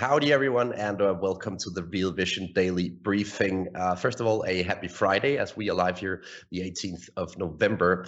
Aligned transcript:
Howdy, 0.00 0.32
everyone, 0.32 0.72
and 0.72 1.02
uh, 1.02 1.14
welcome 1.20 1.58
to 1.58 1.68
the 1.68 1.82
Real 1.82 2.10
Vision 2.10 2.50
Daily 2.54 2.88
Briefing. 2.88 3.68
Uh, 3.74 3.94
first 3.94 4.18
of 4.18 4.26
all, 4.26 4.42
a 4.46 4.62
happy 4.62 4.88
Friday 4.88 5.36
as 5.36 5.58
we 5.58 5.68
are 5.68 5.74
live 5.74 5.98
here 5.98 6.22
the 6.50 6.60
18th 6.60 7.10
of 7.18 7.36
November. 7.36 8.06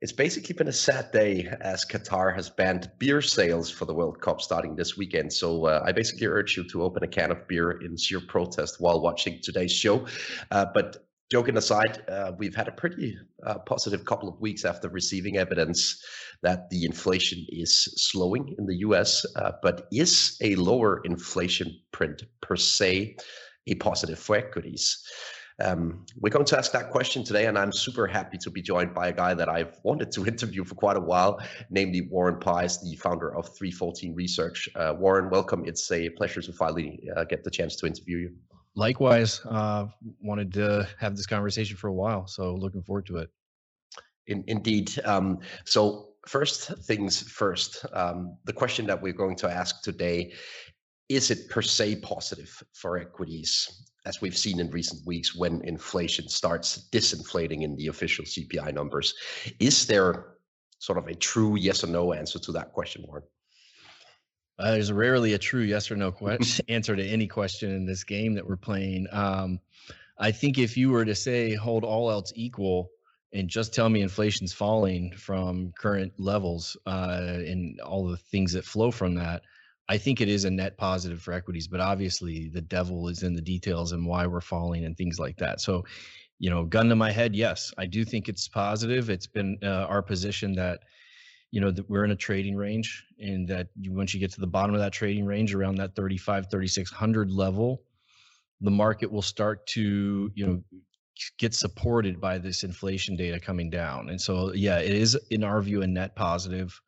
It's 0.00 0.10
basically 0.10 0.56
been 0.56 0.66
a 0.66 0.72
sad 0.72 1.12
day 1.12 1.48
as 1.60 1.84
Qatar 1.84 2.34
has 2.34 2.50
banned 2.50 2.90
beer 2.98 3.22
sales 3.22 3.70
for 3.70 3.84
the 3.84 3.94
World 3.94 4.20
Cup 4.20 4.40
starting 4.40 4.74
this 4.74 4.96
weekend. 4.96 5.32
So 5.32 5.66
uh, 5.66 5.84
I 5.86 5.92
basically 5.92 6.26
urge 6.26 6.56
you 6.56 6.64
to 6.64 6.82
open 6.82 7.04
a 7.04 7.06
can 7.06 7.30
of 7.30 7.46
beer 7.46 7.80
in 7.80 7.96
sheer 7.96 8.18
protest 8.18 8.80
while 8.80 9.00
watching 9.00 9.38
today's 9.40 9.70
show. 9.70 10.06
Uh, 10.50 10.66
but 10.74 11.06
joking 11.30 11.56
aside, 11.56 12.02
uh, 12.08 12.32
we've 12.38 12.54
had 12.54 12.66
a 12.66 12.72
pretty 12.72 13.16
uh, 13.46 13.58
positive 13.58 14.04
couple 14.04 14.28
of 14.28 14.40
weeks 14.40 14.64
after 14.64 14.88
receiving 14.88 15.36
evidence 15.36 16.04
that 16.42 16.68
the 16.70 16.84
inflation 16.84 17.46
is 17.48 17.84
slowing 17.96 18.54
in 18.58 18.66
the 18.66 18.78
US. 18.78 19.24
Uh, 19.36 19.52
but 19.62 19.86
is 19.92 20.36
a 20.42 20.56
lower 20.56 21.00
inflation 21.04 21.78
print 21.92 22.24
per 22.40 22.56
se 22.56 23.16
a 23.68 23.74
positive 23.76 24.18
for 24.18 24.36
equities? 24.36 25.06
Um, 25.62 26.06
we're 26.18 26.30
going 26.30 26.46
to 26.46 26.58
ask 26.58 26.72
that 26.72 26.90
question 26.90 27.22
today, 27.22 27.46
and 27.46 27.58
I'm 27.58 27.70
super 27.70 28.06
happy 28.06 28.38
to 28.38 28.50
be 28.50 28.62
joined 28.62 28.94
by 28.94 29.08
a 29.08 29.12
guy 29.12 29.34
that 29.34 29.48
I've 29.48 29.78
wanted 29.84 30.10
to 30.12 30.26
interview 30.32 30.64
for 30.64 30.74
quite 30.74 30.96
a 30.96 31.00
while, 31.00 31.38
namely 31.68 32.08
Warren 32.10 32.40
Pies, 32.40 32.82
the 32.82 32.96
founder 32.96 33.36
of 33.36 33.46
314 33.56 34.14
Research. 34.14 34.68
Uh, 34.74 34.94
Warren, 34.98 35.30
welcome. 35.30 35.64
It's 35.66 35.92
a 35.92 36.08
pleasure 36.08 36.40
to 36.40 36.52
finally 36.52 37.08
uh, 37.14 37.24
get 37.24 37.44
the 37.44 37.50
chance 37.50 37.76
to 37.76 37.86
interview 37.86 38.16
you. 38.16 38.32
Likewise, 38.76 39.40
uh, 39.46 39.86
wanted 40.20 40.52
to 40.54 40.88
have 40.98 41.16
this 41.16 41.26
conversation 41.26 41.76
for 41.76 41.88
a 41.88 41.92
while, 41.92 42.26
so 42.26 42.54
looking 42.54 42.82
forward 42.82 43.06
to 43.06 43.18
it. 43.18 43.30
In, 44.26 44.44
indeed. 44.46 44.92
Um, 45.04 45.40
so 45.64 46.10
first 46.26 46.72
things 46.84 47.22
first, 47.22 47.84
um, 47.92 48.36
the 48.44 48.52
question 48.52 48.86
that 48.86 49.00
we're 49.00 49.12
going 49.12 49.36
to 49.36 49.50
ask 49.50 49.82
today 49.82 50.32
is 51.08 51.32
it 51.32 51.48
per 51.50 51.60
se 51.60 51.96
positive 51.96 52.62
for 52.72 52.96
equities, 52.96 53.88
as 54.06 54.20
we've 54.20 54.36
seen 54.36 54.60
in 54.60 54.70
recent 54.70 55.04
weeks 55.04 55.34
when 55.34 55.60
inflation 55.64 56.28
starts 56.28 56.88
disinflating 56.92 57.62
in 57.62 57.74
the 57.74 57.88
official 57.88 58.24
CPI 58.24 58.72
numbers? 58.72 59.12
Is 59.58 59.86
there 59.86 60.36
sort 60.78 60.98
of 60.98 61.08
a 61.08 61.14
true 61.14 61.56
yes 61.56 61.82
or 61.82 61.88
no 61.88 62.12
answer 62.12 62.38
to 62.38 62.52
that 62.52 62.72
question, 62.72 63.02
Warren? 63.08 63.24
Uh, 64.60 64.72
there's 64.72 64.92
rarely 64.92 65.32
a 65.32 65.38
true 65.38 65.62
yes 65.62 65.90
or 65.90 65.96
no 65.96 66.12
question, 66.12 66.64
answer 66.68 66.94
to 66.94 67.04
any 67.04 67.26
question 67.26 67.70
in 67.70 67.86
this 67.86 68.04
game 68.04 68.34
that 68.34 68.46
we're 68.46 68.56
playing. 68.56 69.06
Um, 69.10 69.58
I 70.18 70.30
think 70.30 70.58
if 70.58 70.76
you 70.76 70.90
were 70.90 71.04
to 71.06 71.14
say 71.14 71.54
hold 71.54 71.82
all 71.82 72.10
else 72.10 72.32
equal 72.36 72.90
and 73.32 73.48
just 73.48 73.72
tell 73.72 73.88
me 73.88 74.02
inflation's 74.02 74.52
falling 74.52 75.12
from 75.12 75.72
current 75.78 76.12
levels 76.18 76.76
uh, 76.86 77.38
and 77.38 77.80
all 77.80 78.06
the 78.06 78.16
things 78.16 78.52
that 78.52 78.64
flow 78.64 78.90
from 78.90 79.14
that, 79.14 79.42
I 79.88 79.96
think 79.98 80.20
it 80.20 80.28
is 80.28 80.44
a 80.44 80.50
net 80.50 80.76
positive 80.76 81.22
for 81.22 81.32
equities. 81.32 81.66
But 81.66 81.80
obviously, 81.80 82.48
the 82.48 82.60
devil 82.60 83.08
is 83.08 83.22
in 83.22 83.34
the 83.34 83.40
details 83.40 83.92
and 83.92 84.06
why 84.06 84.26
we're 84.26 84.40
falling 84.40 84.84
and 84.84 84.96
things 84.96 85.18
like 85.18 85.36
that. 85.38 85.60
So, 85.60 85.84
you 86.38 86.50
know, 86.50 86.64
gun 86.64 86.88
to 86.90 86.96
my 86.96 87.10
head, 87.10 87.34
yes, 87.34 87.72
I 87.78 87.86
do 87.86 88.04
think 88.04 88.28
it's 88.28 88.46
positive. 88.46 89.10
It's 89.10 89.26
been 89.26 89.58
uh, 89.62 89.86
our 89.88 90.02
position 90.02 90.54
that 90.56 90.80
you 91.50 91.60
know 91.60 91.70
that 91.70 91.88
we're 91.90 92.04
in 92.04 92.12
a 92.12 92.16
trading 92.16 92.56
range 92.56 93.04
and 93.18 93.48
that 93.48 93.68
you, 93.80 93.92
once 93.92 94.14
you 94.14 94.20
get 94.20 94.32
to 94.32 94.40
the 94.40 94.46
bottom 94.46 94.74
of 94.74 94.80
that 94.80 94.92
trading 94.92 95.26
range 95.26 95.54
around 95.54 95.76
that 95.76 95.94
35 95.96 96.50
3600 96.50 97.30
level 97.30 97.82
the 98.60 98.70
market 98.70 99.10
will 99.10 99.22
start 99.22 99.66
to 99.66 100.30
you 100.34 100.46
know 100.46 100.62
get 101.38 101.54
supported 101.54 102.20
by 102.20 102.38
this 102.38 102.64
inflation 102.64 103.16
data 103.16 103.38
coming 103.38 103.70
down. 103.70 104.08
And 104.08 104.20
so 104.20 104.52
yeah 104.54 104.78
it 104.78 104.92
is 104.92 105.18
in 105.30 105.44
our 105.44 105.60
view 105.60 105.82
a 105.82 105.86
net 105.86 106.14
positive. 106.16 106.80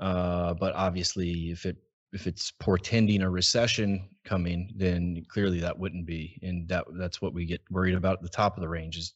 Uh, 0.00 0.54
but 0.54 0.74
obviously 0.74 1.50
if 1.50 1.64
it 1.64 1.76
if 2.12 2.26
it's 2.26 2.50
portending 2.52 3.22
a 3.22 3.30
recession 3.30 4.08
coming 4.24 4.70
then 4.76 5.22
clearly 5.28 5.60
that 5.60 5.78
wouldn't 5.78 6.06
be. 6.06 6.38
And 6.42 6.68
that 6.68 6.84
that's 6.98 7.20
what 7.20 7.34
we 7.34 7.46
get 7.46 7.60
worried 7.70 7.94
about 7.94 8.14
at 8.14 8.22
the 8.22 8.28
top 8.28 8.56
of 8.56 8.62
the 8.62 8.68
range 8.68 8.96
is 8.96 9.14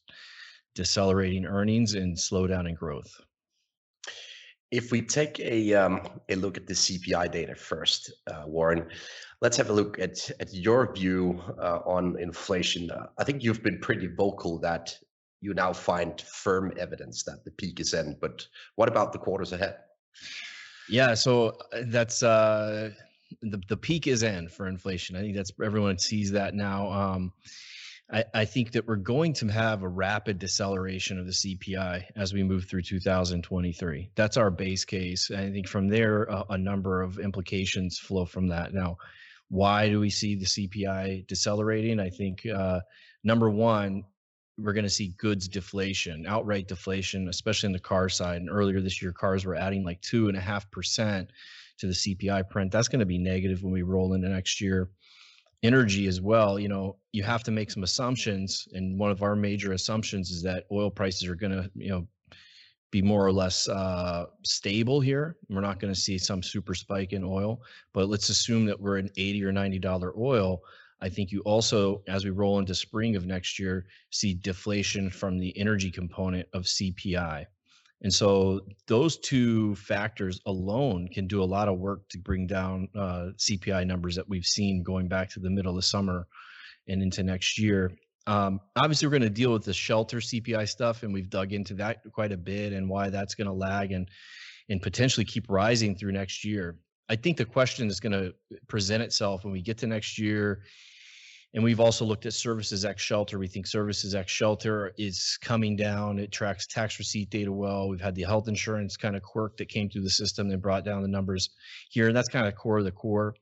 decelerating 0.75 1.45
earnings 1.45 1.93
and 1.95 2.15
slowdown 2.15 2.67
in 2.67 2.75
growth 2.75 3.19
if 4.71 4.91
we 4.91 5.01
take 5.01 5.39
a 5.39 5.73
um, 5.73 6.01
a 6.29 6.35
look 6.35 6.57
at 6.57 6.65
the 6.65 6.73
CPI 6.73 7.31
data 7.31 7.55
first, 7.55 8.11
uh, 8.27 8.43
Warren, 8.47 8.87
let's 9.41 9.57
have 9.57 9.69
a 9.69 9.73
look 9.73 9.99
at 9.99 10.31
at 10.39 10.53
your 10.53 10.93
view 10.93 11.41
uh, 11.59 11.79
on 11.85 12.17
inflation. 12.19 12.89
Uh, 12.89 13.07
I 13.17 13.23
think 13.25 13.43
you've 13.43 13.61
been 13.61 13.79
pretty 13.79 14.07
vocal 14.07 14.57
that 14.59 14.97
you 15.41 15.53
now 15.53 15.73
find 15.73 16.21
firm 16.21 16.71
evidence 16.77 17.23
that 17.23 17.43
the 17.43 17.51
peak 17.51 17.79
is 17.79 17.93
in. 17.93 18.15
But 18.21 18.47
what 18.75 18.87
about 18.87 19.11
the 19.11 19.19
quarters 19.19 19.51
ahead? 19.51 19.75
Yeah, 20.87 21.13
so 21.15 21.57
uh, 21.73 21.83
that's 21.87 22.23
uh, 22.23 22.91
the 23.41 23.61
the 23.67 23.77
peak 23.77 24.07
is 24.07 24.23
in 24.23 24.47
for 24.47 24.67
inflation. 24.67 25.17
I 25.17 25.21
think 25.21 25.35
that's 25.35 25.51
everyone 25.63 25.97
sees 25.97 26.31
that 26.31 26.53
now. 26.53 26.89
Um, 26.91 27.33
I, 28.11 28.25
I 28.33 28.45
think 28.45 28.73
that 28.73 28.87
we're 28.87 28.97
going 28.97 29.33
to 29.35 29.47
have 29.47 29.83
a 29.83 29.87
rapid 29.87 30.39
deceleration 30.39 31.17
of 31.17 31.25
the 31.25 31.31
CPI 31.31 32.03
as 32.15 32.33
we 32.33 32.43
move 32.43 32.65
through 32.65 32.81
2023. 32.81 34.11
That's 34.15 34.37
our 34.37 34.51
base 34.51 34.83
case. 34.83 35.29
And 35.29 35.39
I 35.39 35.51
think 35.51 35.67
from 35.67 35.87
there, 35.87 36.23
a, 36.23 36.45
a 36.51 36.57
number 36.57 37.01
of 37.01 37.19
implications 37.19 37.97
flow 37.99 38.25
from 38.25 38.47
that. 38.49 38.73
Now, 38.73 38.97
why 39.49 39.89
do 39.89 39.99
we 39.99 40.09
see 40.09 40.35
the 40.35 40.45
CPI 40.45 41.27
decelerating? 41.27 41.99
I 41.99 42.09
think 42.09 42.45
uh, 42.45 42.81
number 43.23 43.49
one, 43.49 44.03
we're 44.57 44.73
going 44.73 44.83
to 44.83 44.89
see 44.89 45.15
goods 45.17 45.47
deflation, 45.47 46.25
outright 46.27 46.67
deflation, 46.67 47.29
especially 47.29 47.67
in 47.67 47.73
the 47.73 47.79
car 47.79 48.09
side. 48.09 48.41
And 48.41 48.49
earlier 48.49 48.81
this 48.81 49.01
year, 49.01 49.13
cars 49.13 49.45
were 49.45 49.55
adding 49.55 49.85
like 49.85 50.01
two 50.01 50.27
and 50.27 50.37
a 50.37 50.41
half 50.41 50.69
percent 50.69 51.31
to 51.79 51.87
the 51.87 51.93
CPI 51.93 52.49
print. 52.49 52.71
That's 52.71 52.89
going 52.89 52.99
to 52.99 53.05
be 53.05 53.17
negative 53.17 53.63
when 53.63 53.73
we 53.73 53.81
roll 53.81 54.13
into 54.13 54.27
next 54.27 54.61
year 54.61 54.89
energy 55.63 56.07
as 56.07 56.21
well 56.21 56.59
you 56.59 56.67
know 56.67 56.97
you 57.11 57.23
have 57.23 57.43
to 57.43 57.51
make 57.51 57.69
some 57.69 57.83
assumptions 57.83 58.67
and 58.73 58.97
one 58.97 59.11
of 59.11 59.21
our 59.21 59.35
major 59.35 59.73
assumptions 59.73 60.31
is 60.31 60.41
that 60.41 60.65
oil 60.71 60.89
prices 60.89 61.27
are 61.27 61.35
going 61.35 61.51
to 61.51 61.69
you 61.75 61.89
know 61.89 62.07
be 62.91 63.01
more 63.01 63.25
or 63.25 63.31
less 63.31 63.69
uh, 63.69 64.25
stable 64.43 64.99
here. 64.99 65.37
We're 65.49 65.61
not 65.61 65.79
going 65.79 65.93
to 65.93 65.99
see 65.99 66.17
some 66.17 66.43
super 66.43 66.75
spike 66.75 67.13
in 67.13 67.23
oil 67.23 67.61
but 67.93 68.09
let's 68.09 68.29
assume 68.29 68.65
that 68.65 68.79
we're 68.79 68.97
in 68.97 69.09
80 69.17 69.45
or 69.45 69.51
90 69.51 69.79
dollar 69.79 70.13
oil. 70.17 70.61
I 71.01 71.09
think 71.09 71.31
you 71.31 71.41
also 71.41 72.03
as 72.07 72.25
we 72.25 72.31
roll 72.31 72.59
into 72.59 72.75
spring 72.75 73.15
of 73.15 73.25
next 73.25 73.57
year 73.57 73.85
see 74.11 74.33
deflation 74.33 75.09
from 75.09 75.37
the 75.37 75.57
energy 75.57 75.89
component 75.89 76.47
of 76.53 76.63
cpi 76.63 77.45
and 78.01 78.13
so 78.13 78.61
those 78.87 79.17
two 79.17 79.75
factors 79.75 80.41
alone 80.45 81.07
can 81.13 81.27
do 81.27 81.43
a 81.43 81.45
lot 81.45 81.67
of 81.67 81.77
work 81.77 82.09
to 82.09 82.17
bring 82.17 82.47
down 82.47 82.87
uh, 82.95 83.27
CPI 83.37 83.85
numbers 83.85 84.15
that 84.15 84.27
we've 84.27 84.45
seen 84.45 84.83
going 84.83 85.07
back 85.07 85.29
to 85.31 85.39
the 85.39 85.49
middle 85.49 85.77
of 85.77 85.85
summer 85.85 86.27
and 86.87 87.03
into 87.03 87.21
next 87.21 87.59
year. 87.59 87.91
Um, 88.25 88.59
obviously, 88.75 89.07
we're 89.07 89.11
going 89.11 89.21
to 89.23 89.29
deal 89.29 89.53
with 89.53 89.65
the 89.65 89.73
shelter 89.73 90.17
CPI 90.17 90.67
stuff, 90.67 91.03
and 91.03 91.13
we've 91.13 91.29
dug 91.29 91.53
into 91.53 91.75
that 91.75 91.99
quite 92.11 92.31
a 92.31 92.37
bit 92.37 92.73
and 92.73 92.89
why 92.89 93.09
that's 93.09 93.35
going 93.35 93.47
to 93.47 93.53
lag 93.53 93.91
and 93.91 94.09
and 94.69 94.81
potentially 94.81 95.25
keep 95.25 95.49
rising 95.49 95.95
through 95.95 96.13
next 96.13 96.45
year. 96.45 96.77
I 97.09 97.15
think 97.15 97.35
the 97.37 97.45
question 97.45 97.87
is 97.87 97.99
going 97.99 98.13
to 98.13 98.33
present 98.67 99.03
itself 99.03 99.43
when 99.43 99.51
we 99.51 99.61
get 99.61 99.79
to 99.79 99.87
next 99.87 100.17
year 100.17 100.61
and 101.53 101.63
we've 101.63 101.79
also 101.81 102.05
looked 102.05 102.25
at 102.25 102.33
services 102.33 102.85
X 102.85 103.01
shelter. 103.01 103.37
We 103.37 103.47
think 103.47 103.67
services 103.67 104.15
X 104.15 104.31
shelter 104.31 104.93
is 104.97 105.37
coming 105.41 105.75
down. 105.75 106.17
It 106.17 106.31
tracks 106.31 106.65
tax 106.65 106.97
receipt 106.97 107.29
data 107.29 107.51
well. 107.51 107.89
We've 107.89 107.99
had 107.99 108.15
the 108.15 108.23
health 108.23 108.47
insurance 108.47 108.95
kind 108.95 109.15
of 109.17 109.21
quirk 109.21 109.57
that 109.57 109.67
came 109.67 109.89
through 109.89 110.03
the 110.03 110.09
system 110.09 110.49
and 110.49 110.61
brought 110.61 110.85
down 110.85 111.01
the 111.01 111.09
numbers 111.09 111.49
here. 111.89 112.07
And 112.07 112.15
that's 112.15 112.29
kind 112.29 112.47
of 112.47 112.55
core 112.55 112.77
of 112.79 112.85
the 112.85 112.91
core. 112.91 113.35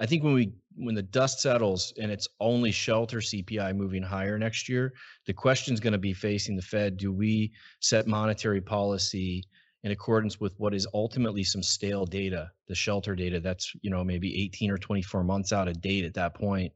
I 0.00 0.06
think 0.06 0.24
when 0.24 0.34
we 0.34 0.52
when 0.74 0.96
the 0.96 1.02
dust 1.02 1.40
settles 1.40 1.92
and 2.00 2.10
it's 2.10 2.26
only 2.40 2.72
shelter 2.72 3.18
CPI 3.18 3.76
moving 3.76 4.02
higher 4.02 4.38
next 4.38 4.68
year, 4.68 4.94
the 5.26 5.32
question 5.32 5.74
is 5.74 5.80
going 5.80 5.92
to 5.92 5.98
be 5.98 6.14
facing 6.14 6.56
the 6.56 6.62
Fed: 6.62 6.96
Do 6.96 7.12
we 7.12 7.52
set 7.78 8.08
monetary 8.08 8.60
policy 8.60 9.44
in 9.84 9.92
accordance 9.92 10.40
with 10.40 10.58
what 10.58 10.74
is 10.74 10.88
ultimately 10.94 11.44
some 11.44 11.62
stale 11.62 12.06
data, 12.06 12.50
the 12.66 12.74
shelter 12.74 13.14
data 13.14 13.38
that's 13.38 13.72
you 13.82 13.90
know 13.90 14.02
maybe 14.02 14.42
18 14.42 14.70
or 14.72 14.78
24 14.78 15.22
months 15.22 15.52
out 15.52 15.68
of 15.68 15.80
date 15.80 16.04
at 16.04 16.14
that 16.14 16.34
point? 16.34 16.72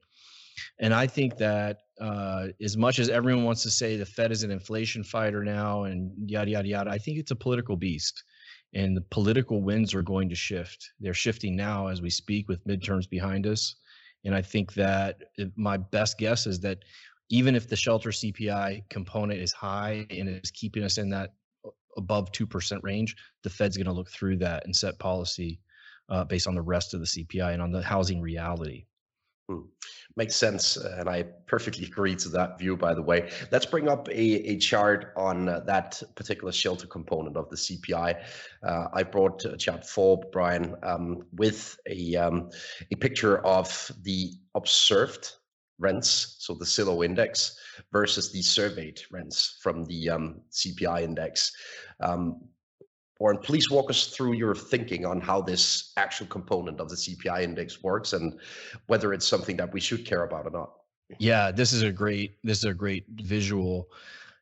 And 0.78 0.94
I 0.94 1.06
think 1.06 1.36
that 1.38 1.78
uh, 2.00 2.48
as 2.62 2.76
much 2.76 2.98
as 2.98 3.08
everyone 3.08 3.44
wants 3.44 3.62
to 3.62 3.70
say 3.70 3.96
the 3.96 4.06
Fed 4.06 4.32
is 4.32 4.42
an 4.42 4.50
inflation 4.50 5.02
fighter 5.02 5.42
now 5.44 5.84
and 5.84 6.12
yada, 6.28 6.50
yada, 6.50 6.68
yada, 6.68 6.90
I 6.90 6.98
think 6.98 7.18
it's 7.18 7.30
a 7.30 7.36
political 7.36 7.76
beast. 7.76 8.22
And 8.74 8.96
the 8.96 9.04
political 9.10 9.62
winds 9.62 9.94
are 9.94 10.02
going 10.02 10.28
to 10.28 10.34
shift. 10.34 10.90
They're 11.00 11.14
shifting 11.14 11.56
now 11.56 11.86
as 11.86 12.02
we 12.02 12.10
speak 12.10 12.48
with 12.48 12.66
midterms 12.66 13.08
behind 13.08 13.46
us. 13.46 13.76
And 14.24 14.34
I 14.34 14.42
think 14.42 14.74
that 14.74 15.22
my 15.56 15.76
best 15.76 16.18
guess 16.18 16.46
is 16.46 16.60
that 16.60 16.80
even 17.28 17.54
if 17.54 17.68
the 17.68 17.76
shelter 17.76 18.10
CPI 18.10 18.88
component 18.90 19.40
is 19.40 19.52
high 19.52 20.06
and 20.10 20.28
is 20.28 20.50
keeping 20.50 20.82
us 20.82 20.98
in 20.98 21.10
that 21.10 21.34
above 21.96 22.32
2% 22.32 22.82
range, 22.82 23.16
the 23.42 23.50
Fed's 23.50 23.76
going 23.76 23.86
to 23.86 23.92
look 23.92 24.10
through 24.10 24.36
that 24.38 24.64
and 24.64 24.74
set 24.74 24.98
policy 24.98 25.60
uh, 26.08 26.24
based 26.24 26.46
on 26.46 26.54
the 26.54 26.62
rest 26.62 26.94
of 26.94 27.00
the 27.00 27.06
CPI 27.06 27.52
and 27.52 27.62
on 27.62 27.72
the 27.72 27.82
housing 27.82 28.20
reality. 28.20 28.86
Hmm. 29.48 29.60
Makes 30.16 30.36
sense. 30.36 30.76
And 30.76 31.08
I 31.08 31.24
perfectly 31.46 31.84
agree 31.84 32.16
to 32.16 32.28
that 32.30 32.58
view, 32.58 32.76
by 32.76 32.94
the 32.94 33.02
way. 33.02 33.30
Let's 33.52 33.66
bring 33.66 33.88
up 33.88 34.08
a, 34.08 34.12
a 34.12 34.56
chart 34.58 35.12
on 35.16 35.48
uh, 35.48 35.60
that 35.66 36.02
particular 36.14 36.52
shelter 36.52 36.86
component 36.86 37.36
of 37.36 37.48
the 37.50 37.56
CPI. 37.56 38.24
Uh, 38.66 38.88
I 38.92 39.02
brought 39.02 39.44
chart 39.58 39.86
for 39.86 40.20
Brian 40.32 40.74
um, 40.82 41.22
with 41.32 41.78
a, 41.88 42.16
um, 42.16 42.50
a 42.90 42.96
picture 42.96 43.38
of 43.46 43.92
the 44.02 44.32
observed 44.54 45.32
rents, 45.78 46.36
so 46.38 46.54
the 46.54 46.64
Zillow 46.64 47.04
index, 47.04 47.58
versus 47.92 48.32
the 48.32 48.42
surveyed 48.42 49.00
rents 49.12 49.58
from 49.62 49.84
the 49.84 50.08
um, 50.08 50.40
CPI 50.50 51.02
index. 51.02 51.52
Um, 52.00 52.40
Warren, 53.18 53.38
please 53.38 53.70
walk 53.70 53.90
us 53.90 54.08
through 54.08 54.34
your 54.34 54.54
thinking 54.54 55.06
on 55.06 55.20
how 55.20 55.40
this 55.40 55.92
actual 55.96 56.26
component 56.26 56.80
of 56.80 56.90
the 56.90 56.96
CPI 56.96 57.42
index 57.42 57.82
works 57.82 58.12
and 58.12 58.38
whether 58.86 59.12
it's 59.12 59.26
something 59.26 59.56
that 59.56 59.72
we 59.72 59.80
should 59.80 60.04
care 60.04 60.24
about 60.24 60.46
or 60.46 60.50
not. 60.50 60.72
Yeah, 61.18 61.50
this 61.50 61.72
is 61.72 61.82
a 61.82 61.92
great 61.92 62.36
this 62.42 62.58
is 62.58 62.64
a 62.64 62.74
great 62.74 63.04
visual. 63.08 63.88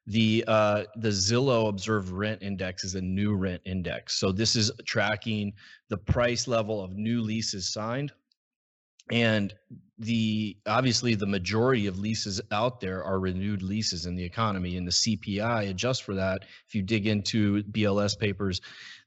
The 0.06 0.44
uh, 0.48 0.84
the 0.96 1.08
Zillow 1.08 1.68
observed 1.68 2.10
rent 2.10 2.42
index 2.42 2.84
is 2.84 2.94
a 2.94 3.00
new 3.00 3.34
rent 3.34 3.62
index. 3.64 4.16
So 4.16 4.32
this 4.32 4.56
is 4.56 4.70
tracking 4.84 5.52
the 5.88 5.98
price 5.98 6.48
level 6.48 6.82
of 6.82 6.96
new 6.96 7.20
leases 7.20 7.70
signed 7.70 8.12
and 9.10 9.54
the 9.98 10.56
obviously 10.66 11.14
the 11.14 11.26
majority 11.26 11.86
of 11.86 11.98
leases 11.98 12.40
out 12.50 12.80
there 12.80 13.04
are 13.04 13.20
renewed 13.20 13.62
leases 13.62 14.06
in 14.06 14.16
the 14.16 14.24
economy 14.24 14.76
and 14.76 14.86
the 14.86 14.92
cpi 14.92 15.70
adjusts 15.70 16.00
for 16.00 16.14
that. 16.14 16.42
If 16.66 16.74
you 16.74 16.82
dig 16.82 17.06
into 17.06 17.62
bls 17.64 18.18
papers 18.18 18.60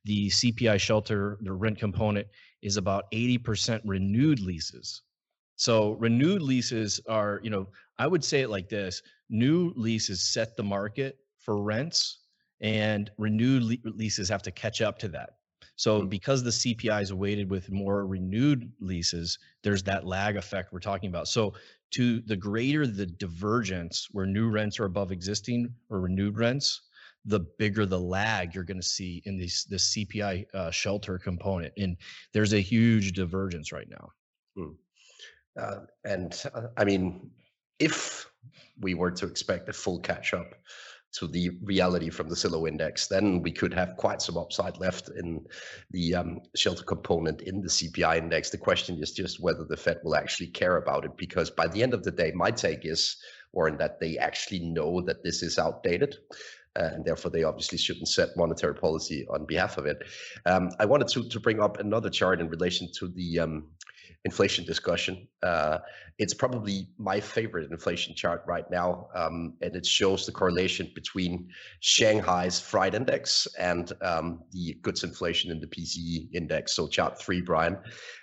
the 0.06 0.30
cpi 0.30 0.80
shelter 0.80 1.38
the 1.42 1.52
rent 1.52 1.78
component 1.78 2.28
is 2.62 2.78
about 2.78 3.12
80% 3.12 3.82
renewed 3.86 4.40
leases. 4.40 5.02
So 5.58 5.94
renewed 5.94 6.42
leases 6.42 7.02
are 7.10 7.42
you 7.44 7.50
know 7.50 7.68
i 7.98 8.08
would 8.08 8.24
say 8.24 8.42
it 8.42 8.50
like 8.50 8.70
this 8.70 9.02
new 9.30 9.74
leases 9.76 10.32
set 10.32 10.56
the 10.56 10.64
market 10.64 11.18
for 11.40 11.62
rents 11.62 12.20
and 12.62 13.12
renewed 13.18 13.64
le- 13.64 13.92
leases 13.92 14.30
have 14.30 14.44
to 14.44 14.52
catch 14.52 14.82
up 14.82 14.98
to 15.00 15.08
that 15.10 15.37
so 15.78 16.02
mm. 16.02 16.10
because 16.10 16.44
the 16.44 16.50
CPI 16.50 17.02
is 17.04 17.14
weighted 17.14 17.50
with 17.50 17.72
more 17.72 18.06
renewed 18.06 18.70
leases, 18.82 19.40
there's 19.64 19.84
that 19.84 20.06
lag 20.06 20.36
effect 20.36 20.74
we're 20.74 20.80
talking 20.80 21.10
about. 21.10 21.28
So 21.28 21.54
to 21.92 22.20
the 22.22 22.36
greater 22.36 22.86
the 22.86 23.06
divergence 23.06 24.08
where 24.12 24.26
new 24.26 24.50
rents 24.50 24.80
are 24.80 24.86
above 24.86 25.12
existing 25.12 25.74
or 25.90 26.02
renewed 26.02 26.38
rents, 26.38 26.82
the 27.26 27.42
bigger 27.60 27.86
the 27.86 28.00
lag 28.00 28.56
you're 28.56 28.64
going 28.64 28.82
to 28.82 28.88
see 28.88 29.22
in 29.26 29.38
this 29.38 29.66
the 29.66 29.78
CPI 29.78 30.46
uh, 30.54 30.72
shelter 30.72 31.20
component. 31.20 31.74
And 31.78 31.96
there's 32.34 32.54
a 32.54 32.60
huge 32.60 33.14
divergence 33.14 33.72
right 33.72 33.88
now. 33.90 34.10
Hmm. 34.56 34.72
Uh, 35.60 35.80
and 36.04 36.44
uh, 36.54 36.68
I 36.76 36.86
mean, 36.86 37.30
if 37.80 38.30
we 38.80 38.96
were 38.96 39.12
to 39.12 39.28
expect 39.28 39.70
a 39.70 39.74
full 39.74 40.00
catch 40.00 40.34
up, 40.34 40.56
to 41.14 41.28
the 41.28 41.52
reality 41.64 42.10
from 42.10 42.30
the 42.30 42.36
Zillow 42.36 42.68
index, 42.68 43.08
then 43.08 43.42
we 43.42 43.52
could 43.52 43.74
have 43.74 43.96
quite 43.98 44.22
some 44.22 44.38
upside 44.38 44.78
left 44.78 45.10
in 45.18 45.46
the 45.92 46.16
um, 46.16 46.40
shelter 46.56 46.84
component 46.84 47.42
in 47.42 47.62
the 47.62 47.70
CPI 47.70 48.18
index. 48.18 48.50
The 48.50 48.58
question 48.58 48.98
is 49.02 49.12
just 49.12 49.42
whether 49.42 49.64
the 49.64 49.78
Fed 49.78 50.00
will 50.04 50.16
actually 50.16 50.48
care 50.48 50.78
about 50.78 51.06
it, 51.06 51.18
because 51.18 51.50
by 51.50 51.68
the 51.68 51.82
end 51.82 51.94
of 51.94 52.04
the 52.04 52.12
day, 52.12 52.32
my 52.36 52.52
take 52.52 52.86
is, 52.86 53.18
Warren, 53.54 53.78
that 53.78 54.00
they 54.00 54.18
actually 54.18 54.60
know 54.60 55.02
that 55.02 55.24
this 55.24 55.42
is 55.42 55.58
outdated. 55.58 56.16
Uh, 56.76 56.92
and 56.94 57.04
therefore, 57.04 57.32
they 57.32 57.44
obviously 57.44 57.78
shouldn't 57.78 58.08
set 58.08 58.38
monetary 58.38 58.76
policy 58.76 59.26
on 59.32 59.46
behalf 59.46 59.80
of 59.80 59.88
it. 59.88 59.98
Um, 60.46 60.70
I 60.80 60.86
wanted 60.86 61.08
to, 61.08 61.28
to 61.28 61.40
bring 61.40 61.60
up 61.60 61.80
another 61.80 62.10
chart 62.10 62.40
in 62.40 62.50
relation 62.50 62.88
to 63.00 63.08
the 63.08 63.40
um, 63.40 63.68
inflation 64.28 64.66
discussion. 64.66 65.28
Uh, 65.42 65.78
it's 66.20 66.34
probably 66.34 66.90
my 66.98 67.20
favorite 67.20 67.72
inflation 67.72 68.14
chart 68.16 68.42
right 68.48 68.70
now, 68.70 69.08
um, 69.16 69.54
and 69.62 69.76
it 69.76 69.86
shows 69.86 70.26
the 70.26 70.32
correlation 70.32 70.92
between 70.94 71.48
Shanghai's 71.80 72.60
Freight 72.60 72.94
Index 72.94 73.48
and 73.58 73.94
um, 74.02 74.44
the 74.52 74.74
goods 74.82 75.04
inflation 75.04 75.52
in 75.52 75.60
the 75.60 75.68
PCE 75.68 76.34
index. 76.34 76.76
So 76.76 76.88
chart 76.88 77.22
three, 77.22 77.42
Brian, 77.42 77.78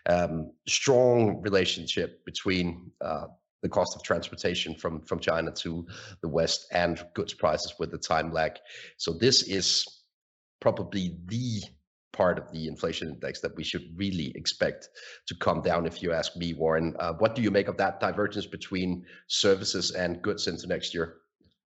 um, 0.07 0.53
strong 0.69 1.41
relationship 1.41 2.25
between 2.25 2.91
uh, 3.01 3.27
the 3.63 3.69
cost 3.69 3.97
of 3.97 4.03
transportation 4.03 4.75
from 4.75 5.01
from 5.09 5.21
China 5.21 5.51
to 5.65 5.87
the 6.21 6.29
West 6.29 6.67
and 6.73 7.03
goods 7.15 7.33
prices 7.33 7.75
with 7.79 7.91
the 7.91 7.99
time 7.99 8.33
lag. 8.33 8.53
So 8.99 9.13
this 9.13 9.45
is 9.45 9.87
probably 10.61 11.17
the 11.27 11.63
part 12.15 12.39
of 12.39 12.51
the 12.53 12.67
inflation 12.67 13.09
index 13.09 13.41
that 13.41 13.55
we 13.57 13.65
should 13.65 13.85
really 13.97 14.33
expect 14.35 14.89
to 15.27 15.35
come 15.35 15.61
down 15.61 15.85
if 15.87 16.03
you 16.03 16.13
ask 16.13 16.37
me 16.37 16.55
warren 16.55 16.95
uh, 17.01 17.13
what 17.15 17.35
do 17.35 17.43
you 17.43 17.51
make 17.51 17.69
of 17.69 17.77
that 17.77 18.01
divergence 18.01 18.47
between 18.47 19.05
services 19.27 19.91
and 19.91 20.23
goods 20.23 20.47
into 20.47 20.67
next 20.67 20.95
year 20.95 21.17